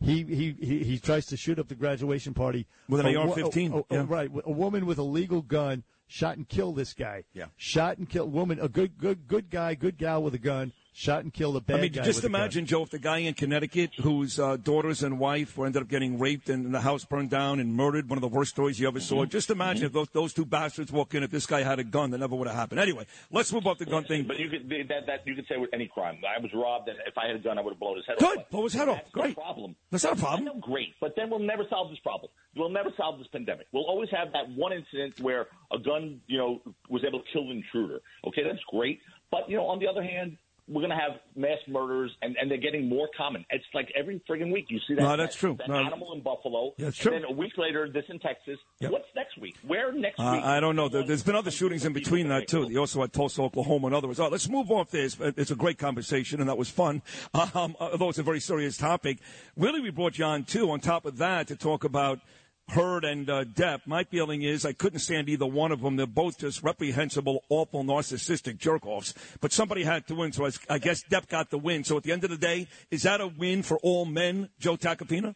He 0.00 0.22
he 0.24 0.56
he, 0.60 0.84
he 0.84 0.98
tries 0.98 1.26
to 1.26 1.36
shoot 1.36 1.58
up 1.58 1.68
the 1.68 1.74
graduation 1.74 2.34
party 2.34 2.66
With 2.88 3.00
an 3.00 3.06
A 3.14 3.18
wo- 3.18 3.32
AR-15, 3.32 3.72
oh, 3.72 3.86
oh, 3.90 3.94
yeah. 3.94 4.04
Right, 4.08 4.30
a 4.44 4.50
woman 4.50 4.86
with 4.86 4.98
a 4.98 5.02
legal 5.02 5.40
gun 5.42 5.84
shot 6.06 6.36
and 6.36 6.48
killed 6.48 6.76
this 6.76 6.92
guy. 6.92 7.24
Yeah. 7.32 7.46
shot 7.56 7.98
and 7.98 8.08
killed 8.08 8.32
woman, 8.32 8.58
a 8.60 8.68
good 8.68 8.98
good 8.98 9.26
good 9.26 9.50
guy, 9.50 9.74
good 9.74 9.96
gal 9.98 10.22
with 10.22 10.34
a 10.34 10.38
gun. 10.38 10.72
Shot 10.96 11.24
and 11.24 11.32
killed 11.34 11.56
a 11.56 11.60
bad 11.60 11.78
I 11.78 11.82
mean, 11.82 11.92
guy. 11.92 12.02
just 12.04 12.18
with 12.18 12.26
imagine, 12.26 12.66
Joe, 12.66 12.84
if 12.84 12.90
the 12.90 13.00
guy 13.00 13.18
in 13.18 13.34
Connecticut 13.34 13.90
whose 14.00 14.38
uh, 14.38 14.56
daughters 14.56 15.02
and 15.02 15.18
wife 15.18 15.58
were 15.58 15.66
ended 15.66 15.82
up 15.82 15.88
getting 15.88 16.20
raped 16.20 16.48
and 16.48 16.72
the 16.72 16.80
house 16.80 17.04
burned 17.04 17.30
down 17.30 17.58
and 17.58 17.74
murdered, 17.74 18.08
one 18.08 18.16
of 18.16 18.22
the 18.22 18.28
worst 18.28 18.52
stories 18.52 18.78
you 18.78 18.86
ever 18.86 19.00
Mm-hmm. 19.00 19.08
saw. 19.16 19.24
Just 19.24 19.50
imagine 19.50 19.86
if 19.86 19.92
those, 19.92 20.08
those 20.12 20.32
two 20.32 20.44
bastards 20.44 20.92
walk 20.92 21.12
in, 21.16 21.24
if 21.24 21.32
this 21.32 21.46
guy 21.46 21.62
had 21.64 21.80
a 21.80 21.84
gun, 21.84 22.10
that 22.12 22.18
never 22.18 22.36
would 22.36 22.46
have 22.46 22.56
happened. 22.56 22.78
Anyway, 22.78 23.06
let's 23.32 23.52
move 23.52 23.66
off 23.66 23.78
the 23.78 23.86
gun 23.86 24.04
thing. 24.04 24.22
But 24.22 24.38
you 24.38 24.48
could 24.48 24.68
that, 24.88 25.06
that 25.08 25.26
you 25.26 25.34
could 25.34 25.46
say 25.48 25.56
with 25.56 25.70
any 25.72 25.88
crime. 25.88 26.18
I 26.24 26.40
was 26.40 26.52
robbed, 26.54 26.88
and 26.88 26.96
if 27.08 27.18
I 27.18 27.26
had 27.26 27.34
a 27.34 27.40
gun, 27.40 27.58
I 27.58 27.62
would 27.62 27.72
have 27.72 27.80
blown 27.80 27.96
his 27.96 28.06
head 28.06 28.18
Good. 28.18 28.26
off. 28.28 28.34
Good, 28.36 28.50
blow 28.52 28.62
his 28.62 28.74
head 28.74 28.88
off. 28.88 28.98
That's 28.98 29.10
Great. 29.10 29.36
No 29.36 29.42
problem. 29.42 29.76
That's 29.90 30.04
not 30.04 30.12
a 30.12 30.20
problem. 30.20 30.48
I 30.48 30.52
know, 30.54 30.60
great. 30.60 30.94
But 31.00 31.14
then 31.16 31.28
we'll 31.28 31.40
never 31.40 31.64
solve 31.68 31.90
this 31.90 31.98
problem. 31.98 32.30
We'll 32.54 32.68
never 32.70 32.90
solve 32.96 33.18
this 33.18 33.26
pandemic. 33.32 33.66
We'll 33.72 33.82
always 33.86 34.10
have 34.10 34.32
that 34.32 34.48
one 34.54 34.72
incident 34.72 35.18
where 35.20 35.48
a 35.72 35.78
gun, 35.80 36.20
you 36.28 36.38
know, 36.38 36.62
was 36.88 37.02
able 37.04 37.18
to 37.18 37.24
kill 37.32 37.50
an 37.50 37.56
intruder. 37.64 37.98
Okay, 38.28 38.42
that's 38.44 38.62
great. 38.70 39.00
But 39.32 39.50
you 39.50 39.56
know, 39.56 39.66
on 39.66 39.80
the 39.80 39.88
other 39.88 40.02
hand, 40.04 40.36
we're 40.66 40.80
going 40.80 40.90
to 40.90 40.96
have 40.96 41.20
mass 41.36 41.58
murders, 41.68 42.10
and, 42.22 42.36
and 42.40 42.50
they're 42.50 42.56
getting 42.56 42.88
more 42.88 43.08
common. 43.16 43.44
It's 43.50 43.64
like 43.74 43.92
every 43.94 44.22
friggin' 44.28 44.50
week 44.50 44.66
you 44.70 44.78
see 44.88 44.94
that. 44.94 45.02
No, 45.02 45.16
that's 45.16 45.34
that- 45.34 45.40
true. 45.40 45.56
That 45.58 45.68
No. 45.68 45.76
animal 45.76 46.14
in 46.14 46.22
Buffalo. 46.22 46.72
Yeah, 46.78 46.86
it's 46.88 46.98
and 47.00 47.02
true. 47.02 47.12
then 47.12 47.24
a 47.24 47.32
week 47.32 47.52
later, 47.58 47.88
this 47.92 48.04
in 48.08 48.18
Texas. 48.18 48.58
Yep. 48.80 48.90
What's 48.92 49.04
next 49.14 49.36
week? 49.38 49.56
Where 49.66 49.92
next 49.92 50.18
Uh, 50.18 50.32
week? 50.36 50.44
I 50.44 50.60
don't 50.60 50.74
know. 50.74 50.88
There, 50.88 51.02
there's 51.06 51.22
been 51.22 51.36
other 51.36 51.50
shootings 51.50 51.84
in 51.84 51.92
between 51.92 52.28
that 52.28 52.48
too. 52.48 52.66
You 52.70 52.78
also 52.78 53.02
had 53.02 53.12
Tulsa, 53.12 53.42
Oklahoma, 53.42 53.88
and 53.88 53.94
others. 53.96 54.18
Oh, 54.18 54.28
let's 54.28 54.48
move 54.48 54.70
off 54.70 54.90
this. 54.90 55.18
It's 55.20 55.50
a 55.50 55.56
great 55.56 55.76
conversation, 55.78 56.40
and 56.40 56.48
that 56.48 56.56
was 56.58 56.70
fun. 56.70 57.02
Um, 57.54 57.76
although 57.78 58.08
it's 58.08 58.18
a 58.18 58.22
very 58.22 58.40
serious 58.40 58.76
topic. 58.78 59.18
Really, 59.56 59.80
we 59.80 59.90
brought 59.90 60.18
you 60.18 60.24
on 60.24 60.44
too. 60.44 60.70
On 60.70 60.80
top 60.80 61.04
of 61.04 61.18
that, 61.18 61.48
to 61.48 61.56
talk 61.56 61.84
about 61.84 62.20
Heard 62.68 63.04
and 63.04 63.28
uh, 63.28 63.44
Depp. 63.44 63.80
My 63.86 64.04
feeling 64.04 64.42
is 64.42 64.64
I 64.64 64.72
couldn't 64.72 65.00
stand 65.00 65.28
either 65.28 65.46
one 65.46 65.70
of 65.70 65.82
them. 65.82 65.96
They're 65.96 66.06
both 66.06 66.38
just 66.38 66.62
reprehensible, 66.62 67.44
awful, 67.50 67.84
narcissistic 67.84 68.58
jerk-offs. 68.58 69.14
But 69.40 69.52
somebody 69.52 69.84
had 69.84 70.06
to 70.08 70.14
win, 70.14 70.32
so 70.32 70.46
I, 70.46 70.50
I 70.70 70.78
guess 70.78 71.04
Depp 71.04 71.28
got 71.28 71.50
the 71.50 71.58
win. 71.58 71.84
So 71.84 71.98
at 71.98 72.02
the 72.02 72.12
end 72.12 72.24
of 72.24 72.30
the 72.30 72.38
day, 72.38 72.66
is 72.90 73.02
that 73.02 73.20
a 73.20 73.28
win 73.28 73.62
for 73.62 73.78
all 73.82 74.06
men, 74.06 74.48
Joe 74.58 74.76
Tacopina? 74.76 75.34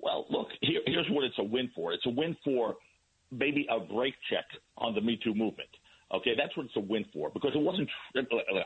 Well, 0.00 0.26
look, 0.30 0.48
here, 0.62 0.80
here's 0.86 1.06
what 1.10 1.24
it's 1.24 1.38
a 1.38 1.44
win 1.44 1.70
for. 1.74 1.92
It's 1.92 2.06
a 2.06 2.10
win 2.10 2.36
for 2.42 2.76
maybe 3.30 3.66
a 3.70 3.78
break 3.80 4.14
check 4.30 4.44
on 4.78 4.94
the 4.94 5.00
Me 5.00 5.18
Too 5.22 5.34
movement. 5.34 5.68
Okay, 6.12 6.32
that's 6.36 6.54
what 6.56 6.66
it's 6.66 6.76
a 6.76 6.80
win 6.80 7.04
for 7.12 7.30
because 7.30 7.52
it 7.54 7.60
wasn't. 7.60 7.88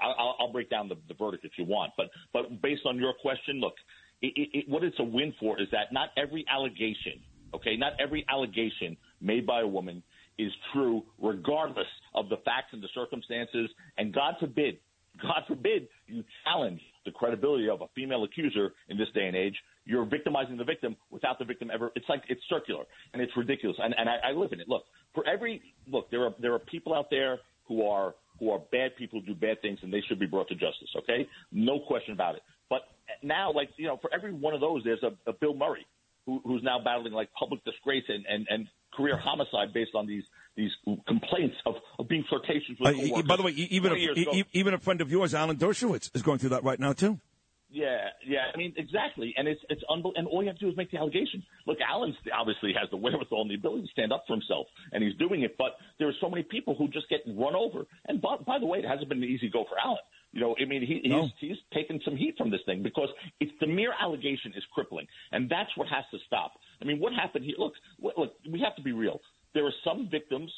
I'll, 0.02 0.36
I'll 0.40 0.52
break 0.52 0.68
down 0.68 0.88
the, 0.88 0.96
the 1.06 1.14
verdict 1.14 1.44
if 1.44 1.52
you 1.56 1.64
want, 1.64 1.92
but 1.96 2.06
but 2.32 2.60
based 2.60 2.82
on 2.86 2.98
your 2.98 3.12
question, 3.22 3.60
look, 3.60 3.74
it, 4.20 4.48
it, 4.52 4.68
what 4.68 4.82
it's 4.82 4.98
a 4.98 5.04
win 5.04 5.32
for 5.38 5.60
is 5.60 5.68
that 5.70 5.92
not 5.92 6.08
every 6.16 6.44
allegation, 6.52 7.22
okay, 7.54 7.76
not 7.76 7.92
every 8.00 8.24
allegation 8.28 8.96
made 9.20 9.46
by 9.46 9.60
a 9.60 9.66
woman 9.66 10.02
is 10.38 10.52
true, 10.72 11.02
regardless 11.20 11.86
of 12.14 12.28
the 12.28 12.36
facts 12.38 12.68
and 12.72 12.82
the 12.82 12.88
circumstances. 12.94 13.70
And 13.96 14.12
God 14.12 14.34
forbid, 14.38 14.78
God 15.22 15.42
forbid, 15.48 15.88
you 16.06 16.24
challenge 16.44 16.80
the 17.04 17.10
credibility 17.10 17.68
of 17.68 17.80
a 17.80 17.86
female 17.94 18.24
accuser 18.24 18.74
in 18.88 18.98
this 18.98 19.08
day 19.14 19.26
and 19.26 19.36
age. 19.36 19.54
You're 19.84 20.04
victimizing 20.04 20.56
the 20.56 20.64
victim 20.64 20.96
without 21.10 21.38
the 21.38 21.44
victim 21.44 21.70
ever. 21.72 21.90
It's 21.94 22.08
like 22.08 22.22
it's 22.28 22.40
circular 22.50 22.84
and 23.12 23.22
it's 23.22 23.32
ridiculous. 23.36 23.76
And, 23.80 23.94
and 23.96 24.08
I, 24.08 24.30
I 24.30 24.32
live 24.32 24.52
in 24.52 24.60
it. 24.60 24.68
Look, 24.68 24.84
for 25.14 25.26
every 25.26 25.62
look, 25.90 26.10
there 26.10 26.24
are 26.24 26.34
there 26.40 26.52
are 26.52 26.58
people 26.58 26.92
out 26.92 27.06
there 27.10 27.38
who 27.68 27.86
are 27.86 28.14
who 28.40 28.50
are 28.50 28.58
bad 28.72 28.96
people 28.96 29.20
who 29.20 29.26
do 29.26 29.34
bad 29.34 29.62
things, 29.62 29.78
and 29.82 29.92
they 29.92 30.02
should 30.08 30.18
be 30.18 30.26
brought 30.26 30.48
to 30.48 30.54
justice. 30.54 30.88
Okay, 30.96 31.26
no 31.52 31.78
question 31.78 32.12
about 32.12 32.34
it. 32.34 32.42
But 32.68 32.80
now, 33.22 33.52
like 33.52 33.70
you 33.76 33.86
know, 33.86 33.98
for 34.02 34.12
every 34.12 34.32
one 34.32 34.54
of 34.54 34.60
those, 34.60 34.82
there's 34.84 35.02
a, 35.04 35.30
a 35.30 35.32
Bill 35.32 35.54
Murray 35.54 35.86
who, 36.26 36.40
who's 36.44 36.62
now 36.62 36.78
battling 36.82 37.12
like 37.12 37.32
public 37.32 37.64
disgrace 37.64 38.04
and, 38.08 38.24
and, 38.28 38.46
and 38.50 38.66
career 38.94 39.16
homicide 39.16 39.72
based 39.72 39.94
on 39.94 40.06
these 40.06 40.24
these 40.56 40.70
complaints 41.06 41.54
of, 41.66 41.74
of 41.98 42.08
being 42.08 42.24
flirtatious 42.28 42.76
with 42.80 42.96
Uh, 43.12 43.22
by 43.22 43.36
the 43.36 43.42
way, 43.42 43.52
even 43.52 43.92
a, 43.92 43.94
20 43.94 44.00
years 44.02 44.18
e- 44.18 44.40
e- 44.40 44.44
even 44.54 44.72
a 44.74 44.78
friend 44.78 45.00
of 45.02 45.10
yours, 45.10 45.34
Alan 45.34 45.56
Dershowitz, 45.56 46.10
is 46.14 46.22
going 46.22 46.38
through 46.38 46.48
that 46.50 46.64
right 46.64 46.80
now 46.80 46.92
too. 46.94 47.20
Yeah, 47.68 48.08
yeah. 48.26 48.44
I 48.54 48.56
mean, 48.56 48.72
exactly. 48.76 49.34
And 49.36 49.48
it's 49.48 49.60
it's 49.68 49.82
unbel- 49.90 50.12
and 50.14 50.26
all 50.28 50.40
you 50.42 50.48
have 50.48 50.56
to 50.58 50.64
do 50.64 50.70
is 50.70 50.76
make 50.76 50.90
the 50.92 50.98
allegation. 50.98 51.42
Look, 51.66 51.78
Alan 51.86 52.16
obviously 52.32 52.72
has 52.80 52.88
the 52.90 52.96
wherewithal 52.96 53.42
and 53.42 53.50
the 53.50 53.56
ability 53.56 53.82
to 53.82 53.88
stand 53.88 54.12
up 54.12 54.24
for 54.26 54.34
himself, 54.34 54.66
and 54.92 55.02
he's 55.02 55.16
doing 55.16 55.42
it. 55.42 55.56
But 55.58 55.72
there 55.98 56.08
are 56.08 56.14
so 56.20 56.30
many 56.30 56.42
people 56.44 56.74
who 56.74 56.88
just 56.88 57.08
get 57.10 57.20
run 57.26 57.54
over. 57.54 57.84
And 58.08 58.22
by, 58.22 58.36
by 58.46 58.58
the 58.60 58.66
way, 58.66 58.78
it 58.78 58.86
hasn't 58.86 59.08
been 59.08 59.18
an 59.18 59.28
easy 59.28 59.50
go 59.50 59.64
for 59.68 59.76
Alan. 59.82 59.98
You 60.36 60.42
know, 60.42 60.54
I 60.60 60.66
mean, 60.66 60.82
he, 60.82 61.00
he's 61.02 61.10
No. 61.10 61.28
he's 61.40 61.56
taken 61.72 61.98
some 62.04 62.14
heat 62.14 62.34
from 62.36 62.50
this 62.50 62.60
thing 62.66 62.82
because 62.82 63.08
it's 63.40 63.52
the 63.58 63.66
mere 63.66 63.92
allegation 63.98 64.52
is 64.54 64.62
crippling, 64.74 65.06
and 65.32 65.48
that's 65.48 65.70
what 65.78 65.88
has 65.88 66.04
to 66.10 66.18
stop. 66.26 66.52
I 66.82 66.84
mean, 66.84 66.98
what 67.00 67.14
happened 67.14 67.46
here? 67.46 67.54
Look, 67.58 67.72
look, 68.18 68.34
we 68.54 68.60
have 68.60 68.76
to 68.76 68.82
be 68.82 68.92
real. 68.92 69.18
There 69.54 69.64
are 69.64 69.72
some 69.82 70.08
victims. 70.10 70.50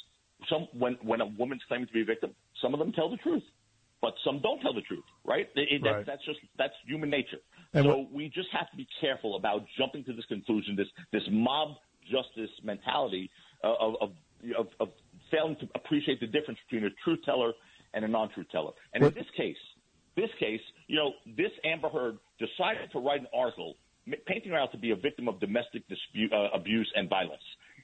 Some 0.51 0.67
when 0.77 0.95
when 1.03 1.21
a 1.21 1.27
woman's 1.27 1.63
claiming 1.69 1.87
to 1.87 1.93
be 1.93 2.03
a 2.03 2.05
victim, 2.05 2.31
some 2.61 2.75
of 2.75 2.81
them 2.81 2.91
tell 2.93 3.09
the 3.09 3.19
truth 3.19 3.45
but 4.01 4.15
some 4.25 4.39
don't 4.41 4.61
tell 4.61 4.73
the 4.73 4.81
truth, 4.83 5.03
right? 5.25 5.49
It, 5.57 5.69
it- 5.73 5.83
that- 5.83 5.91
Right. 5.91 6.07
That's 6.07 6.25
just 6.25 6.39
that's 6.57 6.75
human 6.87 7.11
nature. 7.11 7.39
And 7.75 7.85
so 7.85 7.99
what- 7.99 8.13
we 8.13 8.29
just 8.29 8.49
have 8.53 8.71
to 8.71 8.77
be 8.77 8.87
careful 9.01 9.37
about 9.37 9.65
jumping 9.77 10.05
to 10.05 10.13
this 10.13 10.25
conclusion, 10.27 10.77
this 10.77 10.89
this 11.13 11.23
mob 11.31 11.77
justice 12.11 12.51
mentality 12.63 13.31
uh, 13.65 13.75
of, 13.81 13.95
of 14.01 14.11
of 14.57 14.67
of 14.81 14.89
failing 15.33 15.57
to 15.57 15.69
appreciate 15.75 16.21
the 16.21 16.27
difference 16.29 16.61
between 16.69 16.85
a 16.91 16.95
truth 17.05 17.19
teller 17.25 17.53
and 17.99 18.05
a 18.05 18.09
non-truth 18.09 18.49
teller. 18.51 18.73
And 18.95 19.03
What- 19.03 19.17
in 19.17 19.23
this 19.23 19.31
case, 19.33 19.59
this 20.15 20.31
case, 20.39 20.63
you 20.87 20.97
know, 20.97 21.15
this 21.27 21.53
Amber 21.65 21.89
Heard 21.89 22.19
decided 22.39 22.91
to 22.93 22.99
write 23.01 23.21
an 23.21 23.29
article 23.35 23.77
painting 24.27 24.53
her 24.53 24.59
out 24.59 24.73
to 24.73 24.79
be 24.79 24.91
a 24.93 24.97
victim 24.97 25.29
of 25.29 25.39
domestic 25.39 25.87
dispute, 25.89 26.33
uh, 26.33 26.49
abuse 26.55 26.91
and 26.97 27.09
violence. 27.11 27.43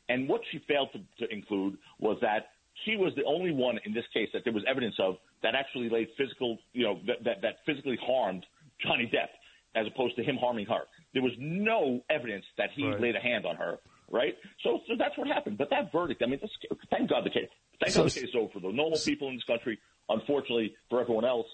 And 0.09 0.29
what 0.29 0.41
she 0.51 0.59
failed 0.61 0.91
to, 0.93 1.27
to 1.27 1.33
include 1.33 1.77
was 1.99 2.19
that 2.23 2.53
she 2.85 2.97
was 2.97 3.15
the 3.15 3.25
only 3.25 3.53
one 3.53 3.79
in 3.85 3.93
this 3.93 4.07
case 4.13 4.29
that 4.33 4.43
there 4.45 4.53
was 4.53 4.65
evidence 4.67 4.95
of 4.99 5.19
that 5.43 5.55
actually 5.55 5.89
laid 5.91 6.09
physical, 6.17 6.59
you 6.73 6.85
know, 6.85 7.01
that, 7.07 7.23
that, 7.25 7.43
that 7.43 7.57
physically 7.67 7.97
harmed 8.03 8.45
Johnny 8.81 9.07
Depp 9.07 9.29
as 9.75 9.87
opposed 9.87 10.17
to 10.17 10.23
him 10.23 10.37
harming 10.37 10.67
her. 10.67 10.85
There 11.13 11.23
was 11.23 11.33
no 11.39 12.03
evidence 12.09 12.45
that 12.59 12.71
he 12.75 12.87
Right. 12.87 13.01
laid 13.01 13.17
a 13.17 13.21
hand 13.21 13.45
on 13.45 13.57
her, 13.57 13.79
right? 14.11 14.35
So, 14.63 14.81
so 14.89 14.95
that's 14.99 15.17
what 15.19 15.27
happened. 15.27 15.59
But 15.59 15.71
that 15.71 15.93
verdict, 15.93 16.23
I 16.23 16.27
mean, 16.27 16.41
this, 16.41 16.51
thank 16.91 17.11
God 17.11 17.25
the 17.25 17.31
case, 17.31 17.49
thank 17.81 17.93
So- 17.93 18.03
God 18.03 18.11
the 18.11 18.21
case 18.21 18.29
is 18.31 18.35
over 18.35 18.53
for 18.53 18.61
the 18.61 18.73
normal 18.73 18.99
people 18.99 19.29
in 19.29 19.35
this 19.35 19.45
country. 19.45 19.79
Unfortunately, 20.09 20.75
for 20.91 21.01
everyone 21.01 21.25
else, 21.25 21.47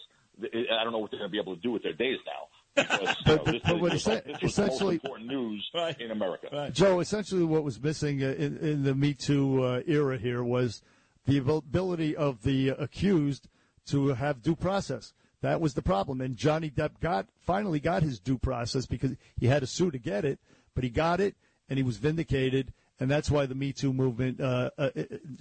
I 0.42 0.82
don't 0.84 0.92
know 0.92 0.98
what 0.98 1.10
they're 1.10 1.20
going 1.20 1.30
to 1.30 1.32
be 1.32 1.40
able 1.40 1.54
to 1.56 1.62
do 1.62 1.70
with 1.72 1.82
their 1.82 1.92
days 1.92 2.18
now. 2.26 2.82
Because, 2.82 3.16
you 3.26 3.36
know, 3.36 3.42
But- 3.44 3.44
this, 3.52 3.62
but 3.64 3.74
is- 3.76 3.80
what 3.82 3.92
this, 3.92 4.08
essen- 4.08 4.22
this 4.26 4.42
was 4.42 4.54
the 4.56 4.62
most 4.62 4.68
essentially- 4.72 4.94
important 4.96 5.28
news 5.28 5.70
Right. 5.74 6.00
in 6.00 6.10
America. 6.10 6.70
Joe, 6.72 7.00
essentially 7.00 7.44
what 7.44 7.62
was 7.64 7.80
missing 7.82 8.22
uh, 8.22 8.28
in, 8.38 8.56
in 8.58 8.82
the 8.84 8.94
Me 8.94 9.14
Too 9.14 9.62
uh, 9.64 9.82
era 9.86 10.18
here 10.18 10.42
was 10.42 10.82
the 11.26 11.38
ability 11.38 12.16
of 12.16 12.42
the 12.42 12.70
accused 12.70 13.48
to 13.86 14.08
have 14.08 14.42
due 14.42 14.56
process. 14.56 15.12
That 15.42 15.60
was 15.60 15.72
the 15.74 15.82
problem, 15.82 16.20
and 16.20 16.36
Johnny 16.36 16.70
Depp 16.70 17.00
got 17.00 17.26
finally 17.46 17.80
got 17.80 18.02
his 18.02 18.18
due 18.20 18.36
process 18.38 18.84
because 18.86 19.12
he 19.38 19.46
had 19.46 19.60
to 19.60 19.66
sue 19.66 19.90
to 19.90 19.98
get 19.98 20.24
it, 20.24 20.38
but 20.74 20.84
he 20.84 20.90
got 20.90 21.18
it 21.20 21.34
and 21.68 21.78
he 21.78 21.82
was 21.82 21.96
vindicated, 21.96 22.72
and 22.98 23.10
that's 23.10 23.30
why 23.30 23.46
the 23.46 23.54
Me 23.54 23.72
Too 23.72 23.92
movement 23.94 24.38
uh, 24.40 24.70
uh, 24.76 24.90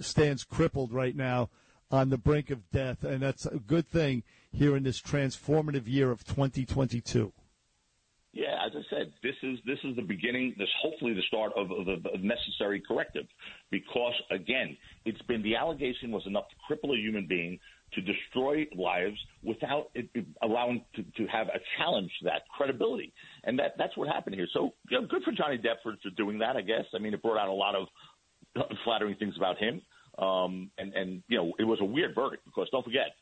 stands 0.00 0.42
crippled 0.44 0.92
right 0.92 1.14
now 1.14 1.50
on 1.90 2.10
the 2.10 2.18
brink 2.18 2.50
of 2.50 2.70
death, 2.70 3.04
and 3.04 3.20
that's 3.20 3.46
a 3.46 3.58
good 3.58 3.88
thing 3.88 4.22
here 4.52 4.76
in 4.76 4.82
this 4.82 5.00
transformative 5.00 5.86
year 5.86 6.10
of 6.10 6.24
2022. 6.24 7.32
Yeah, 8.32 8.64
as 8.64 8.70
I 8.76 8.82
said, 8.88 9.12
this 9.24 9.34
is 9.42 9.58
this 9.66 9.78
is 9.82 9.96
the 9.96 10.02
beginning. 10.02 10.54
This 10.56 10.68
hopefully 10.80 11.14
the 11.14 11.22
start 11.26 11.52
of, 11.56 11.72
of 11.72 11.84
the 11.84 11.98
necessary 12.20 12.80
corrective, 12.86 13.26
because 13.72 14.14
again, 14.30 14.76
it's 15.04 15.20
been 15.22 15.42
the 15.42 15.56
allegation 15.56 16.12
was 16.12 16.22
enough 16.26 16.44
to 16.50 16.56
cripple 16.62 16.94
a 16.94 16.96
human 16.96 17.26
being 17.26 17.58
to 17.94 18.00
destroy 18.00 18.68
lives 18.76 19.18
without 19.42 19.90
it 19.94 20.08
allowing 20.42 20.84
to, 20.94 21.02
to 21.02 21.26
have 21.26 21.48
a 21.48 21.58
challenge 21.76 22.10
to 22.20 22.26
that 22.26 22.42
credibility, 22.56 23.12
and 23.42 23.58
that 23.58 23.74
that's 23.78 23.96
what 23.96 24.06
happened 24.06 24.36
here. 24.36 24.46
So, 24.52 24.74
you 24.88 25.00
know, 25.00 25.08
good 25.08 25.24
for 25.24 25.32
Johnny 25.32 25.58
Depp 25.58 25.82
for 25.82 25.94
doing 26.16 26.38
that. 26.38 26.54
I 26.54 26.60
guess. 26.60 26.84
I 26.94 26.98
mean, 26.98 27.14
it 27.14 27.22
brought 27.22 27.38
out 27.38 27.48
a 27.48 27.52
lot 27.52 27.74
of 27.74 27.88
flattering 28.84 29.16
things 29.16 29.34
about 29.36 29.58
him, 29.58 29.82
um, 30.20 30.70
and 30.78 30.92
and 30.94 31.22
you 31.28 31.36
know, 31.38 31.52
it 31.58 31.64
was 31.64 31.78
a 31.80 31.84
weird 31.84 32.14
verdict 32.14 32.44
because 32.44 32.68
don't 32.70 32.84
forget 32.84 33.14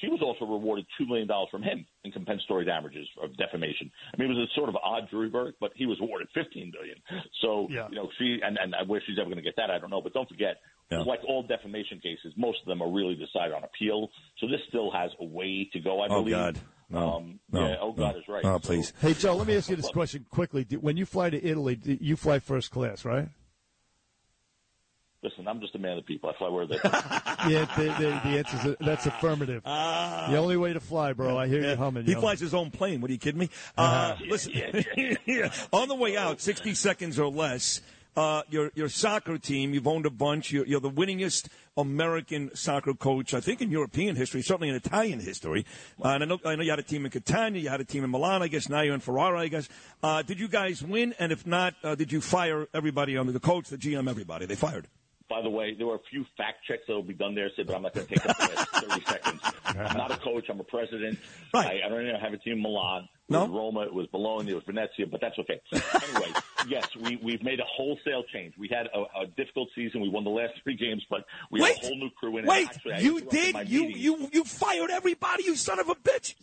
she 0.00 0.08
was 0.08 0.20
also 0.22 0.44
rewarded 0.50 0.84
two 0.98 1.06
million 1.06 1.28
dollars 1.28 1.48
from 1.52 1.62
him 1.62 1.86
in 2.02 2.10
compensatory 2.10 2.64
damages 2.64 3.06
of 3.22 3.36
defamation. 3.36 3.88
I 4.12 4.20
mean, 4.20 4.28
it 4.30 4.34
was 4.34 4.48
a 4.50 4.54
sort 4.58 4.68
of 4.68 4.74
odd 4.82 5.04
jury 5.08 5.30
verdict, 5.30 5.58
but 5.60 5.70
he 5.76 5.86
was 5.86 5.98
awarded 6.00 6.26
fifteen 6.34 6.72
billion. 6.72 6.96
So 7.42 7.68
Yeah. 7.70 7.88
you 7.90 7.94
know, 7.96 8.08
she 8.18 8.40
and, 8.44 8.58
and 8.60 8.74
where 8.88 9.00
she's 9.06 9.18
ever 9.20 9.26
going 9.30 9.36
to 9.38 9.42
get 9.42 9.54
that, 9.56 9.70
I 9.70 9.78
don't 9.78 9.90
know. 9.90 10.00
But 10.00 10.12
don't 10.12 10.28
forget, 10.28 10.56
Yeah. 10.90 11.02
like 11.02 11.20
all 11.28 11.44
defamation 11.44 12.00
cases, 12.00 12.32
most 12.36 12.58
of 12.60 12.66
them 12.66 12.82
are 12.82 12.90
really 12.90 13.14
decided 13.14 13.54
on 13.54 13.62
appeal. 13.62 14.08
So 14.38 14.48
this 14.48 14.60
still 14.68 14.90
has 14.90 15.12
a 15.20 15.24
way 15.24 15.70
to 15.72 15.78
go. 15.80 16.00
I 16.02 16.08
believe. 16.08 16.18
Oh 16.18 16.24
believe. 16.24 16.54
God, 16.54 16.60
no, 16.90 17.12
Um, 17.16 17.40
no, 17.52 17.68
yeah. 17.68 17.76
Oh 17.80 17.92
God 17.92 18.14
no. 18.14 18.18
is 18.20 18.24
right. 18.28 18.44
Oh 18.44 18.58
So- 18.60 18.68
please. 18.68 18.92
Hey, 19.00 19.14
Joe, 19.14 19.36
let 19.36 19.46
me 19.46 19.56
ask 19.58 19.70
you 19.70 19.76
this 19.76 19.90
question 19.90 20.26
quickly. 20.28 20.64
Do- 20.64 20.80
When 20.80 20.96
you 20.96 21.06
fly 21.06 21.30
to 21.30 21.38
Italy, 21.42 21.76
do 21.76 21.96
you 22.00 22.16
fly 22.16 22.40
first 22.40 22.72
class, 22.72 23.04
right? 23.04 23.28
Listen, 25.24 25.48
I'm 25.48 25.58
just 25.58 25.74
a 25.74 25.78
man 25.78 25.92
of 25.96 26.04
the 26.04 26.14
people. 26.14 26.28
I 26.28 26.36
fly 26.36 26.50
where 26.50 26.66
they. 26.66 26.78
Yeah, 27.44 27.66
the, 27.76 27.84
the, 27.84 28.20
the 28.24 28.38
answer 28.38 28.70
is 28.70 28.76
that's 28.80 29.06
affirmative. 29.06 29.62
the 29.64 30.36
only 30.36 30.56
way 30.56 30.72
to 30.72 30.80
fly, 30.80 31.12
bro. 31.12 31.36
I 31.36 31.46
hear 31.46 31.62
you 31.62 31.76
humming. 31.76 32.04
He 32.04 32.12
yo. 32.12 32.20
flies 32.20 32.40
his 32.40 32.54
own 32.54 32.70
plane. 32.70 33.00
What 33.00 33.10
are 33.10 33.12
you 33.12 33.18
kidding 33.18 33.40
me? 33.40 33.50
Uh, 33.76 34.16
listen, 34.28 34.52
yeah. 35.26 35.50
on 35.72 35.88
the 35.88 35.94
way 35.94 36.16
out, 36.16 36.40
60 36.40 36.74
seconds 36.74 37.18
or 37.18 37.28
less, 37.28 37.80
uh, 38.16 38.42
your, 38.48 38.70
your 38.74 38.88
soccer 38.88 39.38
team, 39.38 39.74
you've 39.74 39.86
owned 39.86 40.06
a 40.06 40.10
bunch. 40.10 40.52
You're, 40.52 40.66
you're 40.66 40.80
the 40.80 40.90
winningest 40.90 41.48
American 41.76 42.54
soccer 42.54 42.94
coach, 42.94 43.34
I 43.34 43.40
think, 43.40 43.60
in 43.60 43.70
European 43.70 44.16
history, 44.16 44.42
certainly 44.42 44.68
in 44.68 44.74
Italian 44.74 45.20
history. 45.20 45.66
Uh, 46.02 46.08
and 46.08 46.22
I 46.22 46.26
know, 46.26 46.38
I 46.44 46.54
know 46.56 46.62
you 46.62 46.70
had 46.70 46.78
a 46.78 46.82
team 46.82 47.04
in 47.04 47.10
Catania, 47.10 47.60
you 47.60 47.68
had 47.68 47.80
a 47.80 47.84
team 47.84 48.04
in 48.04 48.10
Milan, 48.10 48.42
I 48.42 48.48
guess. 48.48 48.68
Now 48.68 48.82
you're 48.82 48.94
in 48.94 49.00
Ferrara, 49.00 49.40
I 49.40 49.48
guess. 49.48 49.68
Uh, 50.02 50.22
did 50.22 50.38
you 50.38 50.48
guys 50.48 50.82
win? 50.82 51.14
And 51.18 51.32
if 51.32 51.46
not, 51.46 51.74
uh, 51.82 51.94
did 51.94 52.12
you 52.12 52.20
fire 52.20 52.68
everybody 52.72 53.16
under 53.16 53.32
the 53.32 53.40
coach, 53.40 53.68
the 53.68 53.78
GM, 53.78 54.08
everybody? 54.08 54.46
They 54.46 54.54
fired. 54.54 54.86
By 55.28 55.40
the 55.42 55.48
way, 55.50 55.74
there 55.74 55.86
were 55.86 55.94
a 55.96 56.02
few 56.10 56.24
fact 56.36 56.58
checks 56.68 56.82
that 56.86 56.92
will 56.94 57.02
be 57.02 57.14
done 57.14 57.34
there, 57.34 57.50
Sid, 57.56 57.66
but 57.66 57.74
I'm 57.76 57.82
not 57.82 57.94
going 57.94 58.06
to 58.06 58.14
take 58.14 58.26
up 58.28 58.36
the 58.36 58.46
30 58.88 59.04
seconds. 59.06 59.40
I'm 59.64 59.96
not 59.96 60.10
a 60.10 60.16
coach. 60.18 60.44
I'm 60.50 60.60
a 60.60 60.64
president. 60.64 61.18
Right. 61.52 61.80
I, 61.82 61.86
I 61.86 61.88
don't 61.88 62.02
even 62.06 62.20
have 62.20 62.32
a 62.34 62.36
team 62.36 62.54
in 62.54 62.62
Milan. 62.62 63.04
It 63.04 63.32
No? 63.32 63.40
was 63.46 63.50
Roma. 63.50 63.80
It 63.86 63.94
was 63.94 64.06
Bologna. 64.08 64.50
It 64.50 64.54
was 64.54 64.64
Venezia, 64.64 65.06
but 65.10 65.22
that's 65.22 65.38
okay. 65.38 65.60
Anyway, 65.72 66.30
yes, 66.68 66.86
we, 67.00 67.16
we've 67.22 67.42
made 67.42 67.58
a 67.58 67.64
wholesale 67.64 68.22
change. 68.32 68.52
We 68.58 68.68
had 68.68 68.86
a, 68.94 69.22
a 69.22 69.26
difficult 69.36 69.70
season. 69.74 70.02
We 70.02 70.10
won 70.10 70.24
the 70.24 70.30
last 70.30 70.52
three 70.62 70.76
games, 70.76 71.02
but 71.08 71.24
we 71.50 71.62
Wait, 71.62 71.74
have 71.76 71.84
a 71.84 71.86
whole 71.86 71.96
new 71.98 72.10
crew 72.10 72.36
in. 72.36 72.44
wait, 72.46 72.68
Actually, 72.68 73.02
you 73.02 73.20
did? 73.22 73.68
You 73.68 73.86
meeting. 73.86 74.02
you 74.02 74.28
you 74.30 74.44
fired 74.44 74.90
everybody, 74.90 75.44
you 75.44 75.56
son 75.56 75.78
of 75.78 75.88
a 75.88 75.94
bitch! 75.94 76.34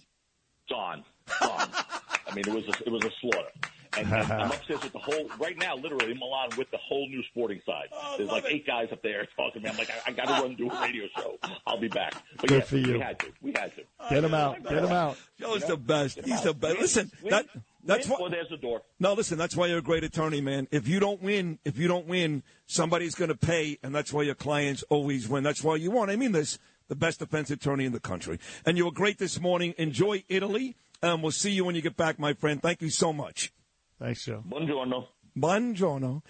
gone, 0.70 1.04
gone. 1.40 1.70
I 2.28 2.34
mean, 2.34 2.46
it 2.48 2.54
was 2.54 2.64
a, 2.68 2.84
it 2.86 2.92
was 2.92 3.04
a 3.04 3.12
slaughter. 3.20 3.50
And, 3.98 4.08
and 4.12 4.32
I'm 4.32 4.52
upstairs 4.52 4.82
with 4.84 4.94
the 4.94 5.00
whole 5.00 5.30
right 5.40 5.58
now, 5.58 5.76
literally 5.76 6.12
in 6.12 6.18
Milan 6.20 6.50
with 6.58 6.72
the 6.72 6.78
whole 6.78 7.08
new 7.10 7.22
sporting 7.24 7.62
side. 7.66 7.90
Oh, 7.92 8.16
There's 8.18 8.30
like 8.30 8.46
it. 8.46 8.52
eight 8.52 8.68
guys 8.68 8.88
up 8.92 9.02
there 9.02 9.28
talking 9.36 9.62
to 9.62 9.68
me. 9.68 9.72
I'm 9.72 9.78
like, 9.78 9.90
I, 9.90 10.10
I 10.10 10.14
got 10.14 10.26
to 10.28 10.42
run 10.44 10.56
do 10.56 10.70
a 10.70 10.82
radio 10.82 11.06
show. 11.18 11.38
I'll 11.68 11.80
be 11.80 11.88
back. 11.90 12.14
But 12.38 12.50
Good 12.50 12.60
yes, 12.60 12.70
for 12.70 12.78
you. 12.78 12.94
we 12.94 13.00
had 13.00 13.20
to. 13.20 13.28
We 13.42 13.52
had 13.56 13.76
to. 13.76 13.84
Get 14.10 14.24
him 14.24 14.34
out. 14.34 14.64
Get 14.64 14.84
him 14.84 14.92
out. 14.92 15.18
Joe's 15.40 15.66
the 15.66 15.78
best. 15.78 16.20
He's 16.24 16.42
the 16.42 16.54
best. 16.54 16.80
Listen, 16.80 17.12
Win, 17.22 17.32
that 17.32 17.46
that's 17.84 18.08
win, 18.08 18.20
what. 18.20 18.32
there's 18.32 18.50
the 18.50 18.58
door. 18.58 18.82
No, 19.00 19.14
listen, 19.14 19.38
that's 19.38 19.56
why 19.56 19.68
you're 19.68 19.80
a 19.80 19.84
great 19.84 20.04
attorney, 20.04 20.40
man. 20.40 20.68
If 20.72 20.88
you 20.88 21.00
don't 21.00 21.22
win, 21.22 21.60
if 21.66 21.78
you 21.78 21.88
don't 21.88 22.08
win, 22.08 22.44
somebody's 22.68 23.16
going 23.16 23.30
to 23.30 23.36
pay, 23.38 23.78
and 23.84 23.94
that's 23.94 24.14
why 24.14 24.22
your 24.24 24.36
clients 24.36 24.84
always 24.90 25.28
win. 25.28 25.44
That's 25.44 25.64
why 25.64 25.76
you 25.76 25.92
won. 25.92 26.10
I 26.10 26.16
mean 26.16 26.32
this, 26.32 26.60
the 26.88 26.96
best 26.96 27.20
defense 27.20 27.50
attorney 27.52 27.86
in 27.86 27.92
the 27.92 28.00
country. 28.00 28.40
And 28.66 28.78
you 28.78 28.86
were 28.86 28.92
great 28.92 29.18
this 29.18 29.40
morning. 29.42 29.74
Enjoy 29.78 30.24
Italy, 30.30 30.76
and 31.02 31.22
we'll 31.22 31.32
see 31.32 31.52
you 31.52 31.66
when 31.66 31.76
you 31.76 31.82
get 31.82 31.98
back, 31.98 32.20
my 32.20 32.34
friend. 32.34 32.62
Thank 32.62 32.82
you 32.82 32.90
so 32.90 33.12
much. 33.12 33.52
Thanks, 34.01 34.25
Joe. 34.25 34.41
Buongiorno. 34.43 35.10
Buongiorno. 35.34 36.24